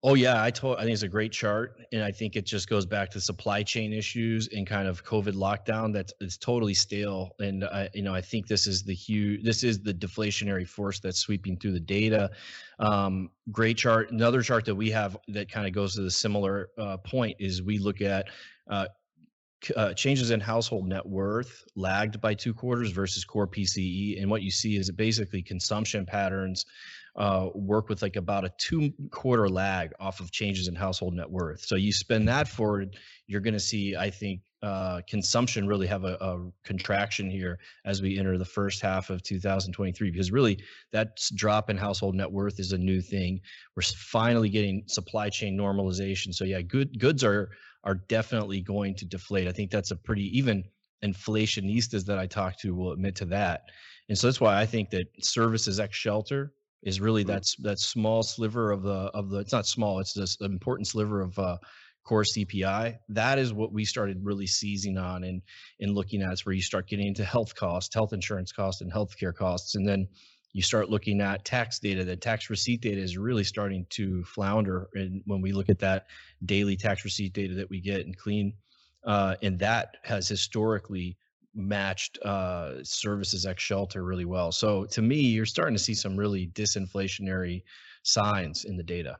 Oh 0.02 0.14
yeah, 0.14 0.42
I 0.42 0.50
told 0.50 0.78
I 0.78 0.84
think 0.84 0.94
it's 0.94 1.02
a 1.02 1.08
great 1.08 1.30
chart, 1.30 1.78
and 1.92 2.02
I 2.02 2.10
think 2.10 2.34
it 2.34 2.46
just 2.46 2.70
goes 2.70 2.86
back 2.86 3.10
to 3.10 3.20
supply 3.20 3.62
chain 3.62 3.92
issues 3.92 4.48
and 4.48 4.66
kind 4.66 4.88
of 4.88 5.04
COVID 5.04 5.34
lockdown. 5.34 5.92
That's 5.92 6.14
it's 6.20 6.38
totally 6.38 6.72
stale, 6.72 7.32
and 7.38 7.64
I 7.64 7.90
you 7.92 8.00
know 8.00 8.14
I 8.14 8.22
think 8.22 8.46
this 8.46 8.66
is 8.66 8.82
the 8.82 8.94
huge 8.94 9.44
this 9.44 9.62
is 9.62 9.82
the 9.82 9.92
deflationary 9.92 10.66
force 10.66 11.00
that's 11.00 11.18
sweeping 11.18 11.58
through 11.58 11.72
the 11.72 11.80
data. 11.80 12.30
Um, 12.78 13.28
great 13.52 13.76
chart. 13.76 14.10
Another 14.10 14.40
chart 14.40 14.64
that 14.64 14.74
we 14.74 14.90
have 14.90 15.18
that 15.28 15.50
kind 15.50 15.66
of 15.66 15.74
goes 15.74 15.96
to 15.96 16.00
the 16.00 16.10
similar 16.10 16.70
uh, 16.78 16.96
point 16.96 17.36
is 17.38 17.62
we 17.62 17.76
look 17.78 18.00
at 18.00 18.28
uh, 18.70 18.86
uh, 19.76 19.94
changes 19.94 20.30
in 20.30 20.40
household 20.40 20.88
net 20.88 21.04
worth 21.04 21.64
lagged 21.76 22.20
by 22.20 22.34
two 22.34 22.54
quarters 22.54 22.90
versus 22.90 23.24
core 23.24 23.46
PCE. 23.46 24.20
And 24.20 24.30
what 24.30 24.42
you 24.42 24.50
see 24.50 24.76
is 24.76 24.90
basically 24.90 25.42
consumption 25.42 26.06
patterns 26.06 26.64
uh, 27.16 27.48
work 27.54 27.88
with 27.88 28.02
like 28.02 28.16
about 28.16 28.44
a 28.44 28.52
two 28.58 28.92
quarter 29.10 29.48
lag 29.48 29.92
off 29.98 30.20
of 30.20 30.30
changes 30.30 30.68
in 30.68 30.74
household 30.74 31.14
net 31.14 31.30
worth. 31.30 31.60
So 31.60 31.74
you 31.74 31.92
spend 31.92 32.28
that 32.28 32.48
forward, 32.48 32.96
you're 33.26 33.40
going 33.40 33.54
to 33.54 33.60
see, 33.60 33.96
I 33.96 34.10
think, 34.10 34.40
uh, 34.62 35.00
consumption 35.08 35.66
really 35.66 35.86
have 35.86 36.04
a, 36.04 36.18
a, 36.20 36.50
contraction 36.64 37.30
here 37.30 37.58
as 37.86 38.02
we 38.02 38.18
enter 38.18 38.36
the 38.36 38.44
first 38.44 38.82
half 38.82 39.08
of 39.08 39.22
2023 39.22 40.10
because 40.10 40.30
really 40.30 40.62
that 40.92 41.18
drop 41.34 41.70
in 41.70 41.78
household 41.78 42.14
net 42.14 42.30
worth 42.30 42.60
is 42.60 42.72
a 42.72 42.78
new 42.78 43.00
thing 43.00 43.40
we're 43.74 43.82
finally 43.82 44.50
getting 44.50 44.82
supply 44.86 45.30
chain 45.30 45.56
normalization 45.56 46.34
so 46.34 46.44
yeah 46.44 46.60
good 46.60 46.98
goods 46.98 47.24
are 47.24 47.48
are 47.84 47.94
definitely 47.94 48.60
going 48.60 48.94
to 48.96 49.04
deflate. 49.04 49.48
I 49.48 49.52
think 49.52 49.70
that's 49.70 49.90
a 49.90 49.96
pretty 49.96 50.36
even 50.36 50.64
inflationistas 51.04 52.04
that 52.04 52.18
I 52.18 52.26
talk 52.26 52.58
to 52.60 52.74
will 52.74 52.92
admit 52.92 53.16
to 53.16 53.24
that. 53.26 53.62
And 54.08 54.18
so 54.18 54.26
that's 54.26 54.40
why 54.40 54.60
I 54.60 54.66
think 54.66 54.90
that 54.90 55.06
services 55.20 55.80
X 55.80 55.96
shelter 55.96 56.52
is 56.82 57.00
really 57.00 57.22
mm-hmm. 57.22 57.32
that's 57.32 57.56
that 57.56 57.78
small 57.78 58.22
sliver 58.22 58.70
of 58.70 58.82
the 58.82 59.10
of 59.14 59.30
the 59.30 59.38
it's 59.38 59.52
not 59.52 59.66
small, 59.66 59.98
it's 59.98 60.12
this 60.12 60.36
important 60.40 60.88
sliver 60.88 61.20
of 61.20 61.38
uh 61.38 61.56
core 62.04 62.24
CPI. 62.24 62.98
That 63.08 63.38
is 63.38 63.52
what 63.52 63.72
we 63.72 63.84
started 63.84 64.18
really 64.22 64.46
seizing 64.46 64.98
on 64.98 65.24
and 65.24 65.42
and 65.80 65.94
looking 65.94 66.22
at 66.22 66.32
is 66.32 66.44
where 66.44 66.54
you 66.54 66.62
start 66.62 66.88
getting 66.88 67.06
into 67.06 67.24
health 67.24 67.54
costs, 67.54 67.94
health 67.94 68.12
insurance 68.12 68.52
costs 68.52 68.80
and 68.80 68.92
healthcare 68.92 69.34
costs. 69.34 69.74
And 69.74 69.86
then 69.86 70.08
you 70.52 70.62
start 70.62 70.90
looking 70.90 71.20
at 71.20 71.44
tax 71.44 71.78
data 71.78 72.04
the 72.04 72.16
tax 72.16 72.50
receipt 72.50 72.80
data 72.80 73.00
is 73.00 73.16
really 73.16 73.44
starting 73.44 73.86
to 73.90 74.24
flounder 74.24 74.88
and 74.94 75.22
when 75.26 75.40
we 75.40 75.52
look 75.52 75.68
at 75.68 75.78
that 75.78 76.06
daily 76.44 76.76
tax 76.76 77.04
receipt 77.04 77.32
data 77.32 77.54
that 77.54 77.70
we 77.70 77.80
get 77.80 78.04
and 78.04 78.16
clean 78.16 78.52
uh, 79.04 79.34
and 79.42 79.58
that 79.58 79.96
has 80.02 80.28
historically 80.28 81.16
matched 81.54 82.18
uh, 82.18 82.74
services 82.84 83.46
x 83.46 83.62
shelter 83.62 84.04
really 84.04 84.24
well. 84.24 84.52
So 84.52 84.84
to 84.86 85.02
me 85.02 85.16
you're 85.16 85.46
starting 85.46 85.74
to 85.74 85.82
see 85.82 85.94
some 85.94 86.16
really 86.16 86.48
disinflationary 86.48 87.62
signs 88.02 88.64
in 88.64 88.76
the 88.76 88.82
data 88.82 89.18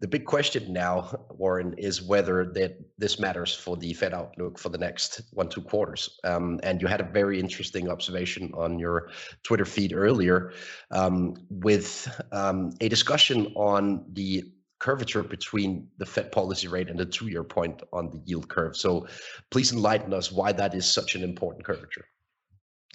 the 0.00 0.08
big 0.08 0.24
question 0.24 0.72
now, 0.72 1.26
Warren, 1.30 1.74
is 1.78 2.02
whether 2.02 2.46
that 2.54 2.78
this 2.98 3.18
matters 3.18 3.54
for 3.54 3.76
the 3.76 3.92
Fed 3.94 4.12
outlook 4.12 4.58
for 4.58 4.68
the 4.68 4.78
next 4.78 5.22
one 5.32 5.48
two 5.48 5.62
quarters. 5.62 6.18
Um, 6.24 6.60
and 6.62 6.80
you 6.82 6.88
had 6.88 7.00
a 7.00 7.04
very 7.04 7.40
interesting 7.40 7.88
observation 7.88 8.52
on 8.54 8.78
your 8.78 9.10
Twitter 9.42 9.64
feed 9.64 9.92
earlier 9.92 10.52
um, 10.90 11.34
with 11.48 12.08
um, 12.32 12.72
a 12.80 12.88
discussion 12.88 13.46
on 13.56 14.04
the 14.12 14.44
curvature 14.78 15.22
between 15.22 15.88
the 15.98 16.06
Fed 16.06 16.30
policy 16.30 16.68
rate 16.68 16.90
and 16.90 16.98
the 16.98 17.06
two-year 17.06 17.44
point 17.44 17.82
on 17.92 18.10
the 18.10 18.20
yield 18.26 18.48
curve. 18.48 18.76
So 18.76 19.06
please 19.50 19.72
enlighten 19.72 20.12
us 20.12 20.30
why 20.30 20.52
that 20.52 20.74
is 20.74 20.92
such 20.92 21.14
an 21.14 21.22
important 21.22 21.64
curvature. 21.64 22.04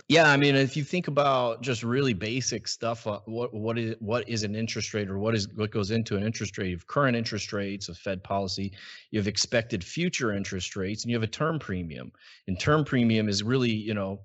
Yeah, 0.07 0.29
I 0.29 0.37
mean, 0.37 0.55
if 0.55 0.77
you 0.77 0.83
think 0.83 1.07
about 1.07 1.61
just 1.61 1.83
really 1.83 2.13
basic 2.13 2.67
stuff, 2.67 3.05
uh, 3.07 3.19
what 3.25 3.53
what 3.53 3.77
is 3.77 3.95
what 3.99 4.27
is 4.29 4.43
an 4.43 4.55
interest 4.55 4.93
rate, 4.93 5.09
or 5.09 5.17
what 5.19 5.35
is 5.35 5.47
what 5.55 5.71
goes 5.71 5.91
into 5.91 6.15
an 6.15 6.23
interest 6.23 6.57
rate? 6.57 6.69
You 6.69 6.75
have 6.75 6.87
current 6.87 7.17
interest 7.17 7.51
rates 7.53 7.89
of 7.89 7.97
Fed 7.97 8.23
policy, 8.23 8.71
you 9.11 9.19
have 9.19 9.27
expected 9.27 9.83
future 9.83 10.33
interest 10.33 10.75
rates, 10.75 11.03
and 11.03 11.11
you 11.11 11.15
have 11.15 11.23
a 11.23 11.27
term 11.27 11.59
premium. 11.59 12.11
And 12.47 12.59
term 12.59 12.85
premium 12.85 13.27
is 13.29 13.43
really, 13.43 13.71
you 13.71 13.93
know, 13.93 14.21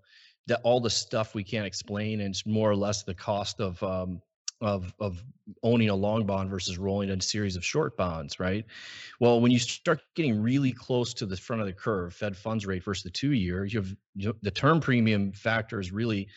that 0.47 0.61
all 0.65 0.81
the 0.81 0.91
stuff 0.91 1.35
we 1.35 1.45
can't 1.45 1.67
explain, 1.67 2.21
and 2.21 2.31
it's 2.31 2.47
more 2.47 2.71
or 2.71 2.77
less 2.77 3.03
the 3.03 3.15
cost 3.15 3.61
of 3.61 3.83
um, 3.83 4.21
of 4.65 4.95
of 4.99 5.23
owning 5.63 5.91
a 5.91 5.95
long 5.95 6.25
bond 6.25 6.49
versus 6.49 6.79
rolling 6.79 7.11
a 7.11 7.21
series 7.21 7.55
of 7.55 7.65
short 7.65 7.97
bonds, 7.97 8.41
right? 8.41 8.65
Well, 9.21 9.41
when 9.41 9.53
you 9.53 9.59
start 9.59 10.01
getting 10.17 10.43
really 10.43 10.73
close 10.73 11.13
to 11.15 11.27
the 11.27 11.37
front 11.37 11.61
of 11.61 11.67
the 11.67 11.73
curve, 11.73 12.15
Fed 12.15 12.37
funds 12.37 12.67
rate 12.67 12.83
versus 12.83 13.05
the 13.05 13.11
two 13.11 13.33
year, 13.33 13.67
you 13.67 13.79
have 13.79 13.95
you 14.17 14.29
know, 14.29 14.35
the 14.43 14.51
term 14.51 14.81
premium 14.81 15.33
factor 15.33 15.79
is 15.79 15.93
really 15.93 16.29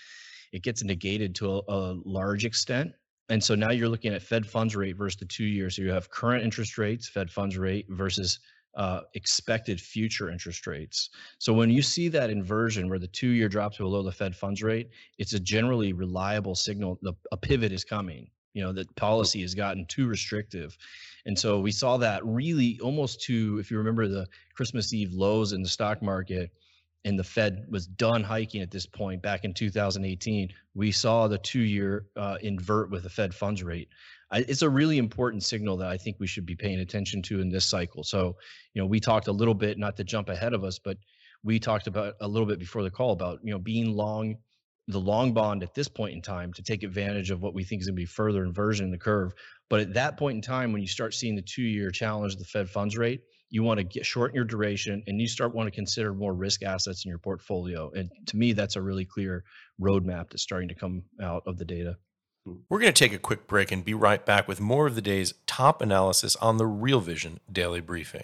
it 0.52 0.62
gets 0.62 0.84
negated 0.84 1.36
to 1.36 1.52
a, 1.52 1.62
a 1.68 1.80
large 2.06 2.46
extent. 2.46 2.92
And 3.30 3.44
so 3.44 3.56
now 3.56 3.72
you're 3.72 3.90
looking 3.90 4.14
at 4.14 4.22
Fed 4.22 4.46
funds 4.46 4.76
rate 4.76 4.96
versus 4.96 5.20
the 5.20 5.26
two 5.26 5.46
years. 5.46 5.76
So 5.76 5.82
you 5.82 5.92
have 5.92 6.10
current 6.10 6.44
interest 6.44 6.78
rates, 6.78 7.10
Fed 7.10 7.30
funds 7.30 7.58
rate 7.58 7.86
versus 7.90 8.40
uh, 8.78 9.02
expected 9.16 9.82
future 9.82 10.30
interest 10.30 10.68
rates. 10.68 11.10
So 11.40 11.52
when 11.52 11.70
you 11.70 11.82
see 11.82 12.08
that 12.10 12.30
inversion 12.30 12.90
where 12.90 13.00
the 13.00 13.08
two 13.08 13.30
year 13.30 13.50
drops 13.50 13.78
below 13.78 14.04
the 14.04 14.12
Fed 14.12 14.36
funds 14.36 14.62
rate, 14.64 14.90
it's 15.18 15.34
a 15.34 15.40
generally 15.40 15.94
reliable 15.94 16.56
signal. 16.56 17.00
The, 17.02 17.14
a 17.32 17.38
pivot 17.38 17.72
is 17.72 17.84
coming. 17.84 18.30
You 18.54 18.64
know 18.64 18.72
that 18.74 18.96
policy 18.96 19.42
has 19.42 19.54
gotten 19.54 19.86
too 19.86 20.08
restrictive, 20.08 20.78
and 21.26 21.38
so 21.38 21.60
we 21.60 21.72
saw 21.72 21.98
that 21.98 22.26
really 22.26 22.80
almost 22.82 23.22
to, 23.24 23.60
if 23.60 23.70
you 23.70 23.78
remember 23.78 24.08
the 24.08 24.26
Christmas 24.56 24.94
Eve 24.94 25.14
lows 25.14 25.54
in 25.54 25.62
the 25.62 25.70
stock 25.70 26.02
market, 26.02 26.52
and 27.06 27.20
the 27.20 27.24
Fed 27.24 27.66
was 27.70 27.86
done 27.86 28.24
hiking 28.24 28.62
at 28.62 28.72
this 28.72 28.86
point 28.86 29.22
back 29.22 29.46
in 29.46 29.54
2018. 29.54 30.50
We 30.74 30.92
saw 30.92 31.28
the 31.28 31.38
two-year 31.38 32.08
uh, 32.16 32.38
invert 32.42 32.90
with 32.90 33.04
the 33.04 33.10
Fed 33.10 33.34
funds 33.34 33.64
rate. 33.64 33.90
It's 34.32 34.62
a 34.62 34.70
really 34.70 34.98
important 34.98 35.44
signal 35.44 35.78
that 35.78 35.90
I 35.90 35.98
think 35.98 36.18
we 36.20 36.28
should 36.28 36.46
be 36.46 36.56
paying 36.56 36.80
attention 36.80 37.22
to 37.24 37.40
in 37.40 37.50
this 37.50 37.66
cycle. 37.66 38.04
So, 38.04 38.36
you 38.74 38.82
know, 38.82 38.86
we 38.86 39.00
talked 39.00 39.28
a 39.28 39.32
little 39.32 39.54
bit, 39.54 39.78
not 39.78 39.96
to 39.98 40.04
jump 40.04 40.28
ahead 40.30 40.54
of 40.54 40.64
us, 40.64 40.80
but 40.80 40.98
we 41.44 41.60
talked 41.60 41.88
about 41.88 42.16
a 42.20 42.28
little 42.28 42.48
bit 42.48 42.60
before 42.60 42.84
the 42.84 42.92
call 42.92 43.12
about 43.12 43.40
you 43.44 43.52
know 43.52 43.60
being 43.60 43.94
long 43.94 44.36
the 44.90 45.00
long 45.00 45.34
bond 45.34 45.64
at 45.64 45.74
this 45.74 45.88
point 45.90 46.14
in 46.14 46.22
time 46.22 46.54
to 46.54 46.64
take 46.64 46.84
advantage 46.84 47.30
of 47.30 47.42
what 47.42 47.54
we 47.54 47.64
think 47.64 47.82
is 47.82 47.88
going 47.88 47.96
to 47.96 48.02
be 48.02 48.06
further 48.06 48.46
inversion 48.46 48.86
in 48.86 48.92
the 48.92 48.98
curve. 48.98 49.34
But 49.70 49.82
at 49.82 49.94
that 49.96 50.16
point 50.16 50.36
in 50.36 50.42
time, 50.42 50.72
when 50.72 50.82
you 50.82 50.88
start 50.88 51.14
seeing 51.14 51.36
the 51.36 51.42
two-year 51.42 51.92
challenge 51.92 52.34
of 52.34 52.40
the 52.40 52.46
Fed 52.46 52.70
funds 52.70 52.98
rate, 52.98 53.20
you 53.50 53.64
want 53.64 53.80
to 53.80 53.84
get 53.84 54.06
shorten 54.06 54.36
your 54.36 54.46
duration 54.46 55.04
and 55.06 55.20
you 55.20 55.28
start 55.28 55.54
want 55.54 55.68
to 55.68 55.76
consider 55.76 56.14
more 56.14 56.34
risk 56.34 56.64
assets 56.64 57.04
in 57.04 57.10
your 57.10 57.20
portfolio. 57.20 57.92
And 57.92 58.10
to 58.28 58.38
me, 58.38 58.54
that's 58.54 58.78
a 58.78 58.82
really 58.82 59.04
clear 59.04 59.44
roadmap 59.82 60.30
that's 60.30 60.44
starting 60.44 60.70
to 60.70 60.76
come 60.76 61.04
out 61.22 61.44
of 61.46 61.58
the 61.58 61.66
data. 61.66 61.98
We're 62.70 62.80
going 62.80 62.94
to 62.94 62.98
take 63.00 63.14
a 63.14 63.20
quick 63.20 63.48
break 63.48 63.72
and 63.72 63.84
be 63.84 63.94
right 63.94 64.26
back 64.26 64.48
with 64.48 64.62
more 64.62 64.88
of 64.88 64.96
the 64.96 65.02
day's 65.02 65.34
top 65.46 65.82
analysis 65.82 66.36
on 66.38 66.58
the 66.58 66.66
Real 66.66 67.00
Vision 67.00 67.40
Daily 67.52 67.82
Briefing. 67.82 68.24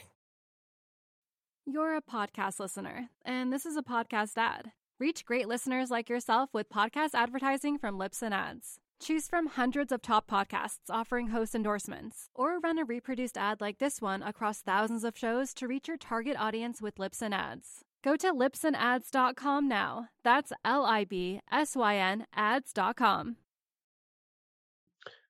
You're 1.65 1.95
a 1.95 2.01
podcast 2.01 2.59
listener, 2.59 3.09
and 3.23 3.51
this 3.51 3.65
is 3.65 3.77
a 3.77 3.83
podcast 3.83 4.33
ad. 4.37 4.71
Reach 4.99 5.25
great 5.25 5.47
listeners 5.47 5.89
like 5.89 6.09
yourself 6.09 6.49
with 6.53 6.69
podcast 6.69 7.11
advertising 7.13 7.77
from 7.77 7.97
Libsyn 7.97 8.31
Ads. 8.31 8.79
Choose 9.01 9.27
from 9.27 9.47
hundreds 9.47 9.91
of 9.91 10.01
top 10.01 10.29
podcasts 10.29 10.89
offering 10.89 11.27
host 11.27 11.55
endorsements, 11.55 12.29
or 12.35 12.59
run 12.59 12.79
a 12.79 12.85
reproduced 12.85 13.37
ad 13.37 13.59
like 13.61 13.79
this 13.79 14.01
one 14.01 14.21
across 14.21 14.61
thousands 14.61 15.03
of 15.03 15.17
shows 15.17 15.53
to 15.55 15.67
reach 15.67 15.87
your 15.87 15.97
target 15.97 16.35
audience 16.37 16.81
with 16.81 16.95
Libsyn 16.95 17.33
Ads. 17.33 17.83
Go 18.03 18.15
to 18.17 18.33
libsynads.com 18.33 19.67
now. 19.67 20.09
That's 20.23 20.51
L 20.65 20.85
I 20.85 21.05
B 21.05 21.39
S 21.51 21.75
Y 21.75 21.95
N 21.95 22.25
ads.com 22.35 23.37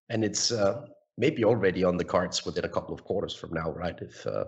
and 0.10 0.24
it's 0.24 0.52
uh, 0.52 0.86
maybe 1.18 1.44
already 1.44 1.84
on 1.84 1.98
the 1.98 2.04
cards 2.04 2.46
within 2.46 2.66
a 2.66 2.70
couple 2.70 2.94
of 2.94 3.04
quarters 3.04 3.36
from 3.36 3.54
now, 3.54 3.72
right? 3.72 3.98
If 4.02 4.26
uh, 4.26 4.46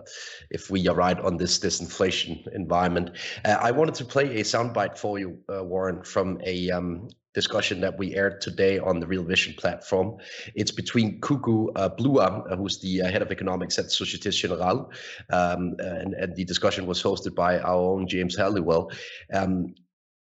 if 0.50 0.70
we 0.70 0.88
are 0.88 0.94
right 0.94 1.18
on 1.20 1.36
this 1.36 1.58
disinflation 1.58 2.46
environment, 2.54 3.10
uh, 3.44 3.58
I 3.60 3.70
wanted 3.70 3.94
to 3.96 4.04
play 4.04 4.40
a 4.40 4.44
soundbite 4.44 4.98
for 4.98 5.18
you, 5.18 5.38
uh, 5.52 5.64
Warren, 5.64 6.02
from 6.02 6.40
a 6.44 6.70
um, 6.70 7.08
discussion 7.34 7.80
that 7.82 7.96
we 7.98 8.16
aired 8.16 8.40
today 8.40 8.78
on 8.78 8.98
the 8.98 9.06
Real 9.06 9.22
Vision 9.22 9.54
platform. 9.54 10.16
It's 10.54 10.70
between 10.72 11.20
Kokou 11.20 11.70
uh, 11.76 11.90
Blua, 11.90 12.50
uh, 12.50 12.56
who's 12.56 12.80
the 12.80 13.02
uh, 13.02 13.10
head 13.10 13.20
of 13.22 13.30
economics 13.30 13.78
at 13.78 13.92
Societe 13.92 14.30
Generale, 14.30 14.90
um, 15.30 15.76
and, 15.78 16.14
and, 16.14 16.34
the 16.34 16.44
discussion 16.44 16.86
was 16.86 17.02
hosted 17.02 17.34
by 17.34 17.58
our 17.60 17.82
own 17.92 18.08
James 18.08 18.36
Halliwell. 18.36 18.90
Um, 19.34 19.74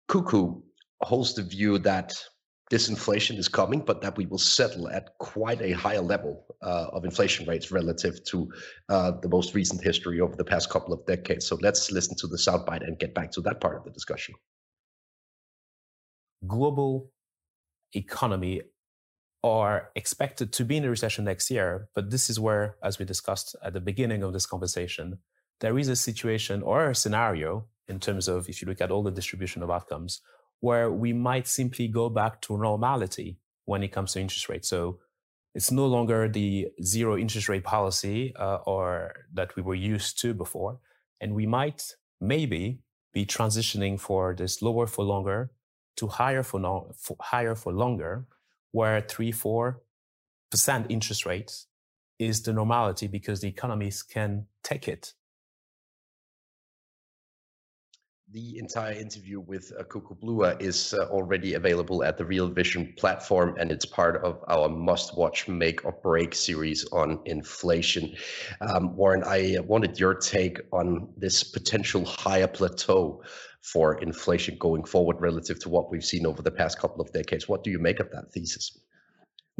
Kokou 0.08 0.62
holds 1.02 1.34
the 1.34 1.44
view 1.44 1.78
that 1.80 2.16
disinflation 2.72 3.38
is 3.38 3.50
coming, 3.50 3.82
but 3.82 4.02
that 4.02 4.16
we 4.16 4.26
will 4.26 4.38
settle 4.38 4.88
at 4.88 5.18
quite 5.18 5.62
a 5.62 5.72
higher 5.74 6.02
level 6.02 6.46
uh, 6.62 6.88
of 6.94 7.04
inflation 7.04 7.46
rates 7.46 7.70
relative 7.70 8.24
to 8.24 8.50
uh, 8.88 9.12
the 9.22 9.28
most 9.28 9.54
recent 9.54 9.84
history 9.84 10.22
over 10.22 10.36
the 10.38 10.46
past 10.46 10.70
couple 10.70 10.94
of 10.94 11.06
decades. 11.06 11.46
So 11.46 11.58
let's 11.62 11.92
listen 11.92 12.16
to 12.18 12.28
the 12.28 12.38
soundbite 12.38 12.88
and 12.88 12.98
get 12.98 13.14
back 13.14 13.30
to 13.32 13.42
that 13.42 13.60
part 13.60 13.76
of 13.76 13.84
the 13.84 13.92
discussion. 13.92 14.36
Global 16.48 17.12
economy 17.94 18.62
are 19.44 19.90
expected 19.96 20.54
to 20.54 20.64
be 20.64 20.78
in 20.78 20.86
a 20.86 20.90
recession 20.90 21.26
next 21.26 21.52
year, 21.52 21.90
but 21.94 22.10
this 22.10 22.30
is 22.30 22.40
where, 22.40 22.78
as 22.82 23.00
we 23.00 23.06
discussed 23.06 23.56
at 23.64 23.74
the 23.74 23.82
beginning 23.82 24.24
of 24.24 24.32
this 24.32 24.46
conversation, 24.46 25.18
there 25.60 25.78
is 25.78 25.90
a 25.90 25.96
situation 25.96 26.64
or 26.64 26.90
a 26.90 26.96
scenario 26.96 27.66
in 27.90 28.00
terms 28.00 28.30
of 28.30 28.48
if 28.48 28.62
you 28.62 28.68
look 28.68 28.80
at 28.80 28.92
all 28.92 29.04
the 29.04 29.12
distribution 29.12 29.62
of 29.62 29.70
outcomes 29.70 30.22
where 30.62 30.92
we 30.92 31.12
might 31.12 31.48
simply 31.48 31.88
go 31.88 32.10
back 32.10 32.42
to 32.42 32.58
normality 32.58 33.38
when 33.66 33.84
it 33.84 33.92
comes 33.92 34.14
to 34.14 34.22
interest 34.22 34.48
rates. 34.48 34.70
So 34.70 35.00
it's 35.54 35.72
no 35.72 35.86
longer 35.86 36.30
the 36.30 36.70
zero 36.82 37.18
interest 37.18 37.50
rate 37.50 37.64
policy 37.64 38.34
uh, 38.38 38.60
or 38.66 39.14
that 39.34 39.56
we 39.56 39.62
were 39.62 39.76
used 39.76 40.20
to 40.22 40.34
before, 40.34 40.80
and 41.20 41.36
we 41.36 41.46
might 41.46 41.96
maybe 42.22 42.80
be 43.14 43.26
transitioning 43.26 44.00
for 44.00 44.34
this 44.34 44.62
lower 44.62 44.88
for 44.88 45.04
longer 45.04 45.52
to 45.98 46.08
higher 46.08 46.44
for, 46.44 46.60
no, 46.60 46.92
for 46.96 47.18
higher 47.20 47.56
for 47.56 47.74
longer, 47.74 48.26
where 48.72 49.02
three 49.02 49.32
four 49.32 49.82
percent 50.50 50.86
interest 50.90 51.26
rates 51.26 51.68
is 52.18 52.44
the 52.44 52.54
normality 52.54 53.08
because 53.08 53.42
the 53.42 53.48
economies 53.48 54.04
can 54.04 54.46
take 54.64 54.88
it 54.88 55.14
the 58.34 58.58
entire 58.58 58.94
interview 58.94 59.40
with 59.42 59.74
uh, 59.78 60.56
is 60.60 60.94
uh, 60.94 61.06
already 61.10 61.56
available 61.56 62.04
at 62.04 62.18
the 62.18 62.26
Real 62.26 62.48
Vision 62.48 62.94
platform, 62.98 63.56
and 63.60 63.72
it's 63.72 63.86
part 63.86 64.24
of 64.24 64.44
our 64.48 64.70
must-watch 64.70 65.48
make 65.48 65.84
or 65.84 65.92
break 66.04 66.34
series 66.34 66.86
on 66.94 67.20
inflation. 67.26 68.16
Um, 68.62 68.96
Warren, 68.96 69.24
I 69.26 69.58
wanted 69.68 70.00
your 70.00 70.14
take 70.14 70.62
on 70.72 71.10
this 71.18 71.44
potential 71.44 72.06
higher 72.06 72.48
plateau 72.48 73.22
for 73.62 74.02
inflation 74.02 74.58
going 74.58 74.84
forward 74.86 75.18
relative 75.20 75.60
to 75.60 75.70
what 75.70 75.92
we've 75.92 76.06
seen 76.06 76.26
over 76.26 76.42
the 76.42 76.52
past 76.52 76.80
couple 76.80 77.02
of 77.02 77.12
decades. 77.12 77.50
What 77.50 77.64
do 77.64 77.70
you 77.70 77.80
make 77.80 78.00
of 78.00 78.10
that 78.12 78.32
thesis? 78.32 78.80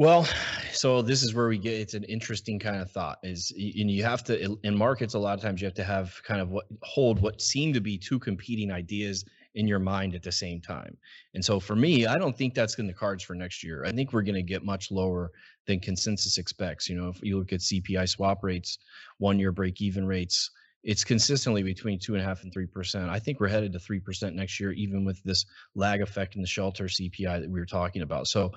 Well, 0.02 0.26
so 0.72 1.00
this 1.00 1.22
is 1.22 1.32
where 1.32 1.46
we 1.46 1.58
get 1.58 1.74
it's 1.74 1.94
an 1.94 2.02
interesting 2.02 2.58
kind 2.58 2.82
of 2.82 2.90
thought 2.90 3.20
is 3.22 3.52
and 3.52 3.88
you 3.88 4.02
have 4.02 4.24
to 4.24 4.58
in 4.64 4.76
markets 4.76 5.14
a 5.14 5.18
lot 5.20 5.34
of 5.34 5.40
times 5.40 5.60
you 5.60 5.66
have 5.66 5.74
to 5.74 5.84
have 5.84 6.20
kind 6.24 6.40
of 6.40 6.50
what 6.50 6.66
hold 6.82 7.22
what 7.22 7.40
seem 7.40 7.72
to 7.72 7.80
be 7.80 7.98
two 7.98 8.18
competing 8.18 8.72
ideas 8.72 9.24
in 9.54 9.68
your 9.68 9.78
mind 9.78 10.16
at 10.16 10.24
the 10.24 10.32
same 10.32 10.60
time. 10.60 10.96
And 11.34 11.44
so 11.44 11.60
for 11.60 11.76
me, 11.76 12.04
I 12.06 12.18
don't 12.18 12.36
think 12.36 12.52
that's 12.52 12.76
in 12.80 12.88
the 12.88 12.92
cards 12.92 13.22
for 13.22 13.36
next 13.36 13.62
year. 13.62 13.84
I 13.84 13.92
think 13.92 14.12
we're 14.12 14.22
going 14.22 14.34
to 14.34 14.42
get 14.42 14.64
much 14.64 14.90
lower 14.90 15.30
than 15.68 15.78
consensus 15.78 16.36
expects. 16.36 16.88
You 16.88 16.96
know, 16.96 17.08
if 17.08 17.22
you 17.22 17.38
look 17.38 17.52
at 17.52 17.60
CPI 17.60 18.08
swap 18.08 18.42
rates, 18.42 18.78
one 19.18 19.38
year 19.38 19.52
break 19.52 19.80
even 19.80 20.04
rates, 20.04 20.50
it's 20.82 21.04
consistently 21.04 21.62
between 21.62 21.98
two 21.98 22.14
and 22.14 22.22
a 22.22 22.24
half 22.24 22.42
and 22.42 22.52
three 22.52 22.66
percent. 22.66 23.08
I 23.08 23.18
think 23.18 23.38
we're 23.38 23.48
headed 23.48 23.72
to 23.72 23.78
three 23.78 24.00
percent 24.00 24.34
next 24.34 24.58
year, 24.58 24.72
even 24.72 25.04
with 25.04 25.22
this 25.22 25.44
lag 25.74 26.00
effect 26.00 26.34
in 26.34 26.42
the 26.42 26.48
shelter 26.48 26.84
CPI 26.84 27.40
that 27.40 27.50
we 27.50 27.60
were 27.60 27.66
talking 27.66 28.02
about. 28.02 28.26
So 28.26 28.50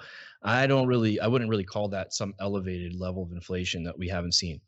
I 0.43 0.67
don't 0.67 0.87
really, 0.87 1.19
I 1.19 1.27
wouldn't 1.27 1.49
really 1.49 1.63
call 1.63 1.89
that 1.89 2.13
some 2.13 2.33
elevated 2.39 2.95
level 2.95 3.23
of 3.23 3.31
inflation 3.31 3.83
that 3.83 3.97
we 3.97 4.07
haven't 4.07 4.33
seen. 4.33 4.59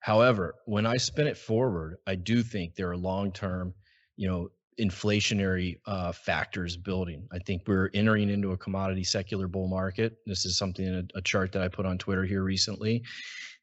However, 0.00 0.56
when 0.64 0.86
I 0.86 0.96
spin 0.96 1.26
it 1.26 1.36
forward, 1.36 1.96
I 2.06 2.16
do 2.16 2.42
think 2.42 2.74
there 2.74 2.90
are 2.90 2.96
long-term, 2.96 3.72
you 4.16 4.28
know, 4.28 4.48
inflationary 4.80 5.78
uh, 5.86 6.12
factors 6.12 6.76
building. 6.76 7.26
I 7.32 7.38
think 7.38 7.62
we're 7.66 7.90
entering 7.94 8.30
into 8.30 8.52
a 8.52 8.56
commodity 8.56 9.04
secular 9.04 9.46
bull 9.46 9.68
market. 9.68 10.18
This 10.26 10.44
is 10.44 10.56
something 10.56 10.86
in 10.86 10.94
a, 10.94 11.18
a 11.18 11.22
chart 11.22 11.52
that 11.52 11.62
I 11.62 11.68
put 11.68 11.86
on 11.86 11.98
Twitter 11.98 12.24
here 12.24 12.42
recently 12.42 13.02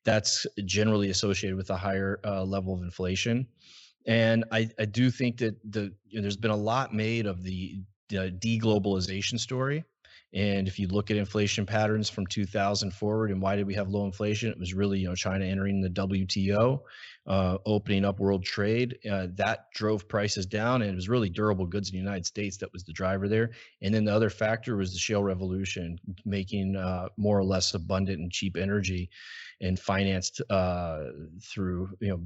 that's 0.06 0.48
generally 0.66 1.10
associated 1.10 1.56
with 1.56 1.70
a 1.70 1.78
higher 1.78 2.20
uh, 2.24 2.44
level 2.44 2.74
of 2.74 2.82
inflation. 2.82 3.48
And 4.06 4.46
I, 4.52 4.70
I 4.80 4.86
do 4.86 5.12
think 5.12 5.38
that 5.38 5.56
the 5.72 5.94
you 6.08 6.16
know, 6.16 6.22
there's 6.22 6.38
been 6.38 6.52
a 6.52 6.56
lot 6.56 6.94
made 6.94 7.26
of 7.26 7.44
the, 7.44 7.82
the 8.08 8.32
deglobalization 8.40 9.40
story. 9.40 9.84
And 10.34 10.68
if 10.68 10.78
you 10.78 10.88
look 10.88 11.10
at 11.10 11.18
inflation 11.18 11.66
patterns 11.66 12.10
from 12.10 12.28
2000 12.28 12.92
forward, 12.94 13.32
and 13.32 13.42
why 13.42 13.56
did 13.56 13.66
we 13.66 13.74
have 13.74 13.90
low 13.90 14.06
inflation? 14.06 14.50
It 14.50 14.60
was 14.60 14.74
really, 14.76 15.00
you 15.00 15.10
know, 15.10 15.16
China 15.16 15.44
entering 15.44 15.82
the 15.82 15.90
WTO. 15.90 16.82
Uh, 17.30 17.60
opening 17.66 18.04
up 18.04 18.20
world 18.20 18.44
trade. 18.44 18.98
Uh, 19.10 19.28
that 19.36 19.72
drove 19.72 20.08
prices 20.08 20.48
down, 20.48 20.82
and 20.82 20.92
it 20.92 20.96
was 20.96 21.08
really 21.08 21.30
durable 21.30 21.66
goods 21.66 21.90
in 21.90 21.94
the 21.94 22.04
United 22.04 22.26
States 22.26 22.58
that 22.58 22.74
was 22.74 22.84
the 22.84 22.92
driver 22.92 23.28
there. 23.28 23.52
And 23.82 23.94
then 23.94 24.04
the 24.04 24.14
other 24.14 24.32
factor 24.32 24.76
was 24.76 24.92
the 24.92 25.00
shale 25.00 25.24
revolution, 25.24 26.00
making 26.26 26.76
uh, 26.76 27.10
more 27.18 27.38
or 27.38 27.44
less 27.44 27.76
abundant 27.76 28.20
and 28.20 28.32
cheap 28.32 28.58
energy, 28.58 29.10
and 29.62 29.80
financed 29.80 30.42
uh, 30.50 31.04
through 31.42 31.90
you 32.00 32.10
know 32.10 32.26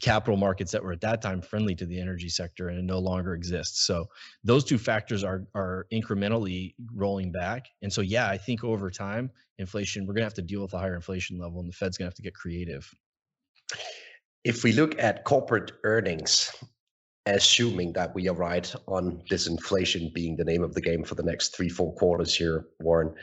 capital 0.00 0.36
markets 0.36 0.72
that 0.72 0.82
were 0.82 0.92
at 0.92 1.00
that 1.00 1.22
time 1.22 1.40
friendly 1.40 1.74
to 1.76 1.86
the 1.86 1.98
energy 1.98 2.28
sector 2.28 2.68
and 2.68 2.86
no 2.86 2.98
longer 2.98 3.34
exists. 3.34 3.86
So 3.86 4.06
those 4.44 4.64
two 4.64 4.78
factors 4.78 5.24
are 5.24 5.46
are 5.54 5.86
incrementally 5.92 6.74
rolling 6.94 7.32
back. 7.32 7.66
And 7.80 7.90
so 7.90 8.02
yeah, 8.02 8.28
I 8.28 8.36
think 8.36 8.64
over 8.64 8.90
time, 8.90 9.30
inflation, 9.58 10.06
we're 10.06 10.14
gonna 10.14 10.24
have 10.24 10.34
to 10.34 10.42
deal 10.42 10.60
with 10.60 10.74
a 10.74 10.78
higher 10.78 10.96
inflation 10.96 11.38
level 11.38 11.60
and 11.60 11.68
the 11.70 11.72
Fed's 11.72 11.96
gonna 11.96 12.08
have 12.08 12.14
to 12.16 12.22
get 12.22 12.34
creative. 12.34 12.92
If 14.44 14.64
we 14.64 14.72
look 14.72 14.98
at 14.98 15.24
corporate 15.24 15.72
earnings, 15.84 16.50
assuming 17.26 17.92
that 17.92 18.14
we 18.14 18.28
are 18.28 18.34
right 18.34 18.74
on 18.86 19.22
disinflation 19.30 20.12
being 20.14 20.36
the 20.36 20.44
name 20.44 20.62
of 20.62 20.72
the 20.74 20.80
game 20.80 21.04
for 21.04 21.14
the 21.14 21.22
next 21.22 21.54
three, 21.54 21.68
four 21.68 21.94
quarters 21.94 22.34
here, 22.34 22.66
Warren, 22.80 23.14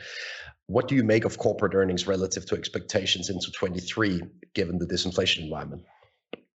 what 0.66 0.86
do 0.86 0.94
you 0.94 1.02
make 1.02 1.24
of 1.24 1.38
corporate 1.38 1.74
earnings 1.74 2.06
relative 2.06 2.46
to 2.46 2.54
expectations 2.54 3.30
into 3.30 3.50
23, 3.50 4.22
given 4.54 4.78
the 4.78 4.86
disinflation 4.86 5.40
environment? 5.44 5.82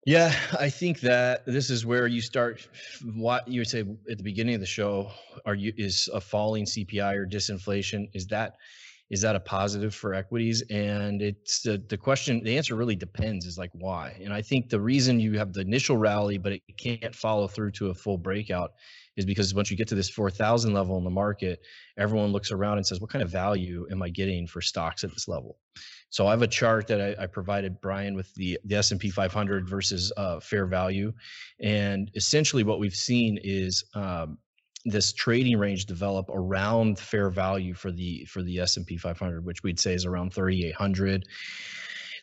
Yeah, 0.07 0.35
I 0.59 0.69
think 0.69 1.01
that 1.01 1.47
this 1.47 1.71
is 1.71 1.87
where 1.87 2.07
you 2.07 2.21
start. 2.21 2.67
What 3.15 3.47
you 3.47 3.61
would 3.61 3.69
say 3.69 3.81
at 4.11 4.19
the 4.19 4.25
beginning 4.25 4.55
of 4.55 4.61
the 4.61 4.67
show, 4.67 5.11
are 5.47 5.55
you 5.55 5.73
is 5.77 6.09
a 6.13 6.21
falling 6.21 6.65
CPI 6.65 7.15
or 7.15 7.27
disinflation? 7.27 8.09
Is 8.15 8.27
that 8.29 8.55
is 9.11 9.21
that 9.23 9.35
a 9.35 9.41
positive 9.41 9.93
for 9.93 10.15
equities? 10.15 10.63
And 10.71 11.21
it's 11.21 11.63
the, 11.63 11.83
the 11.89 11.97
question. 11.97 12.43
The 12.45 12.57
answer 12.57 12.77
really 12.77 12.95
depends. 12.95 13.45
Is 13.45 13.59
like 13.59 13.71
why? 13.75 14.17
And 14.23 14.33
I 14.33 14.41
think 14.41 14.71
the 14.71 14.81
reason 14.81 15.19
you 15.19 15.37
have 15.37 15.53
the 15.53 15.63
initial 15.63 15.97
rally, 15.97 16.39
but 16.39 16.53
it 16.53 16.63
can't 16.79 17.15
follow 17.15 17.49
through 17.49 17.73
to 17.73 17.91
a 17.91 17.95
full 17.95 18.19
breakout, 18.19 18.73
is 19.17 19.27
because 19.27 19.53
once 19.53 19.71
you 19.71 19.77
get 19.77 19.89
to 19.89 19.97
this 19.97 20.09
4,000 20.09 20.73
level 20.73 20.97
in 20.97 21.05
the 21.05 21.11
market, 21.11 21.61
everyone 21.99 22.31
looks 22.31 22.53
around 22.53 22.79
and 22.79 22.87
says, 22.87 23.01
"What 23.01 23.11
kind 23.11 23.23
of 23.23 23.31
value 23.31 23.87
am 23.91 24.01
I 24.01 24.11
getting 24.11 24.47
for 24.47 24.61
stocks 24.61 25.03
at 25.03 25.11
this 25.11 25.27
level?" 25.27 25.59
So 26.11 26.29
I 26.29 26.31
have 26.31 26.43
a 26.43 26.49
chart 26.49 26.87
that 26.87 27.01
I, 27.01 27.25
I 27.25 27.27
provided 27.27 27.81
Brian 27.81 28.15
with 28.15 28.33
the 28.35 28.61
the 28.65 28.77
S 28.77 28.93
and 28.93 29.01
P 29.01 29.11
500 29.11 29.69
versus 29.69 30.13
uh, 30.17 30.39
fair 30.39 30.67
value, 30.67 31.13
and 31.61 32.13
essentially 32.15 32.63
what 32.63 32.79
we've 32.79 32.95
seen 32.95 33.41
is 33.43 33.85
um, 33.95 34.39
this 34.85 35.13
trading 35.13 35.59
range 35.59 35.87
develop 35.87 36.29
around 36.31 36.99
fair 36.99 37.31
value 37.31 37.75
for 37.75 37.93
the 37.93 38.25
for 38.25 38.43
the 38.43 38.61
S 38.61 38.77
and 38.77 38.87
P 38.87 38.97
500, 38.97 39.45
which 39.45 39.63
we'd 39.63 39.81
say 39.81 39.95
is 39.95 40.07
around 40.07 40.33
3,800. 40.33 41.27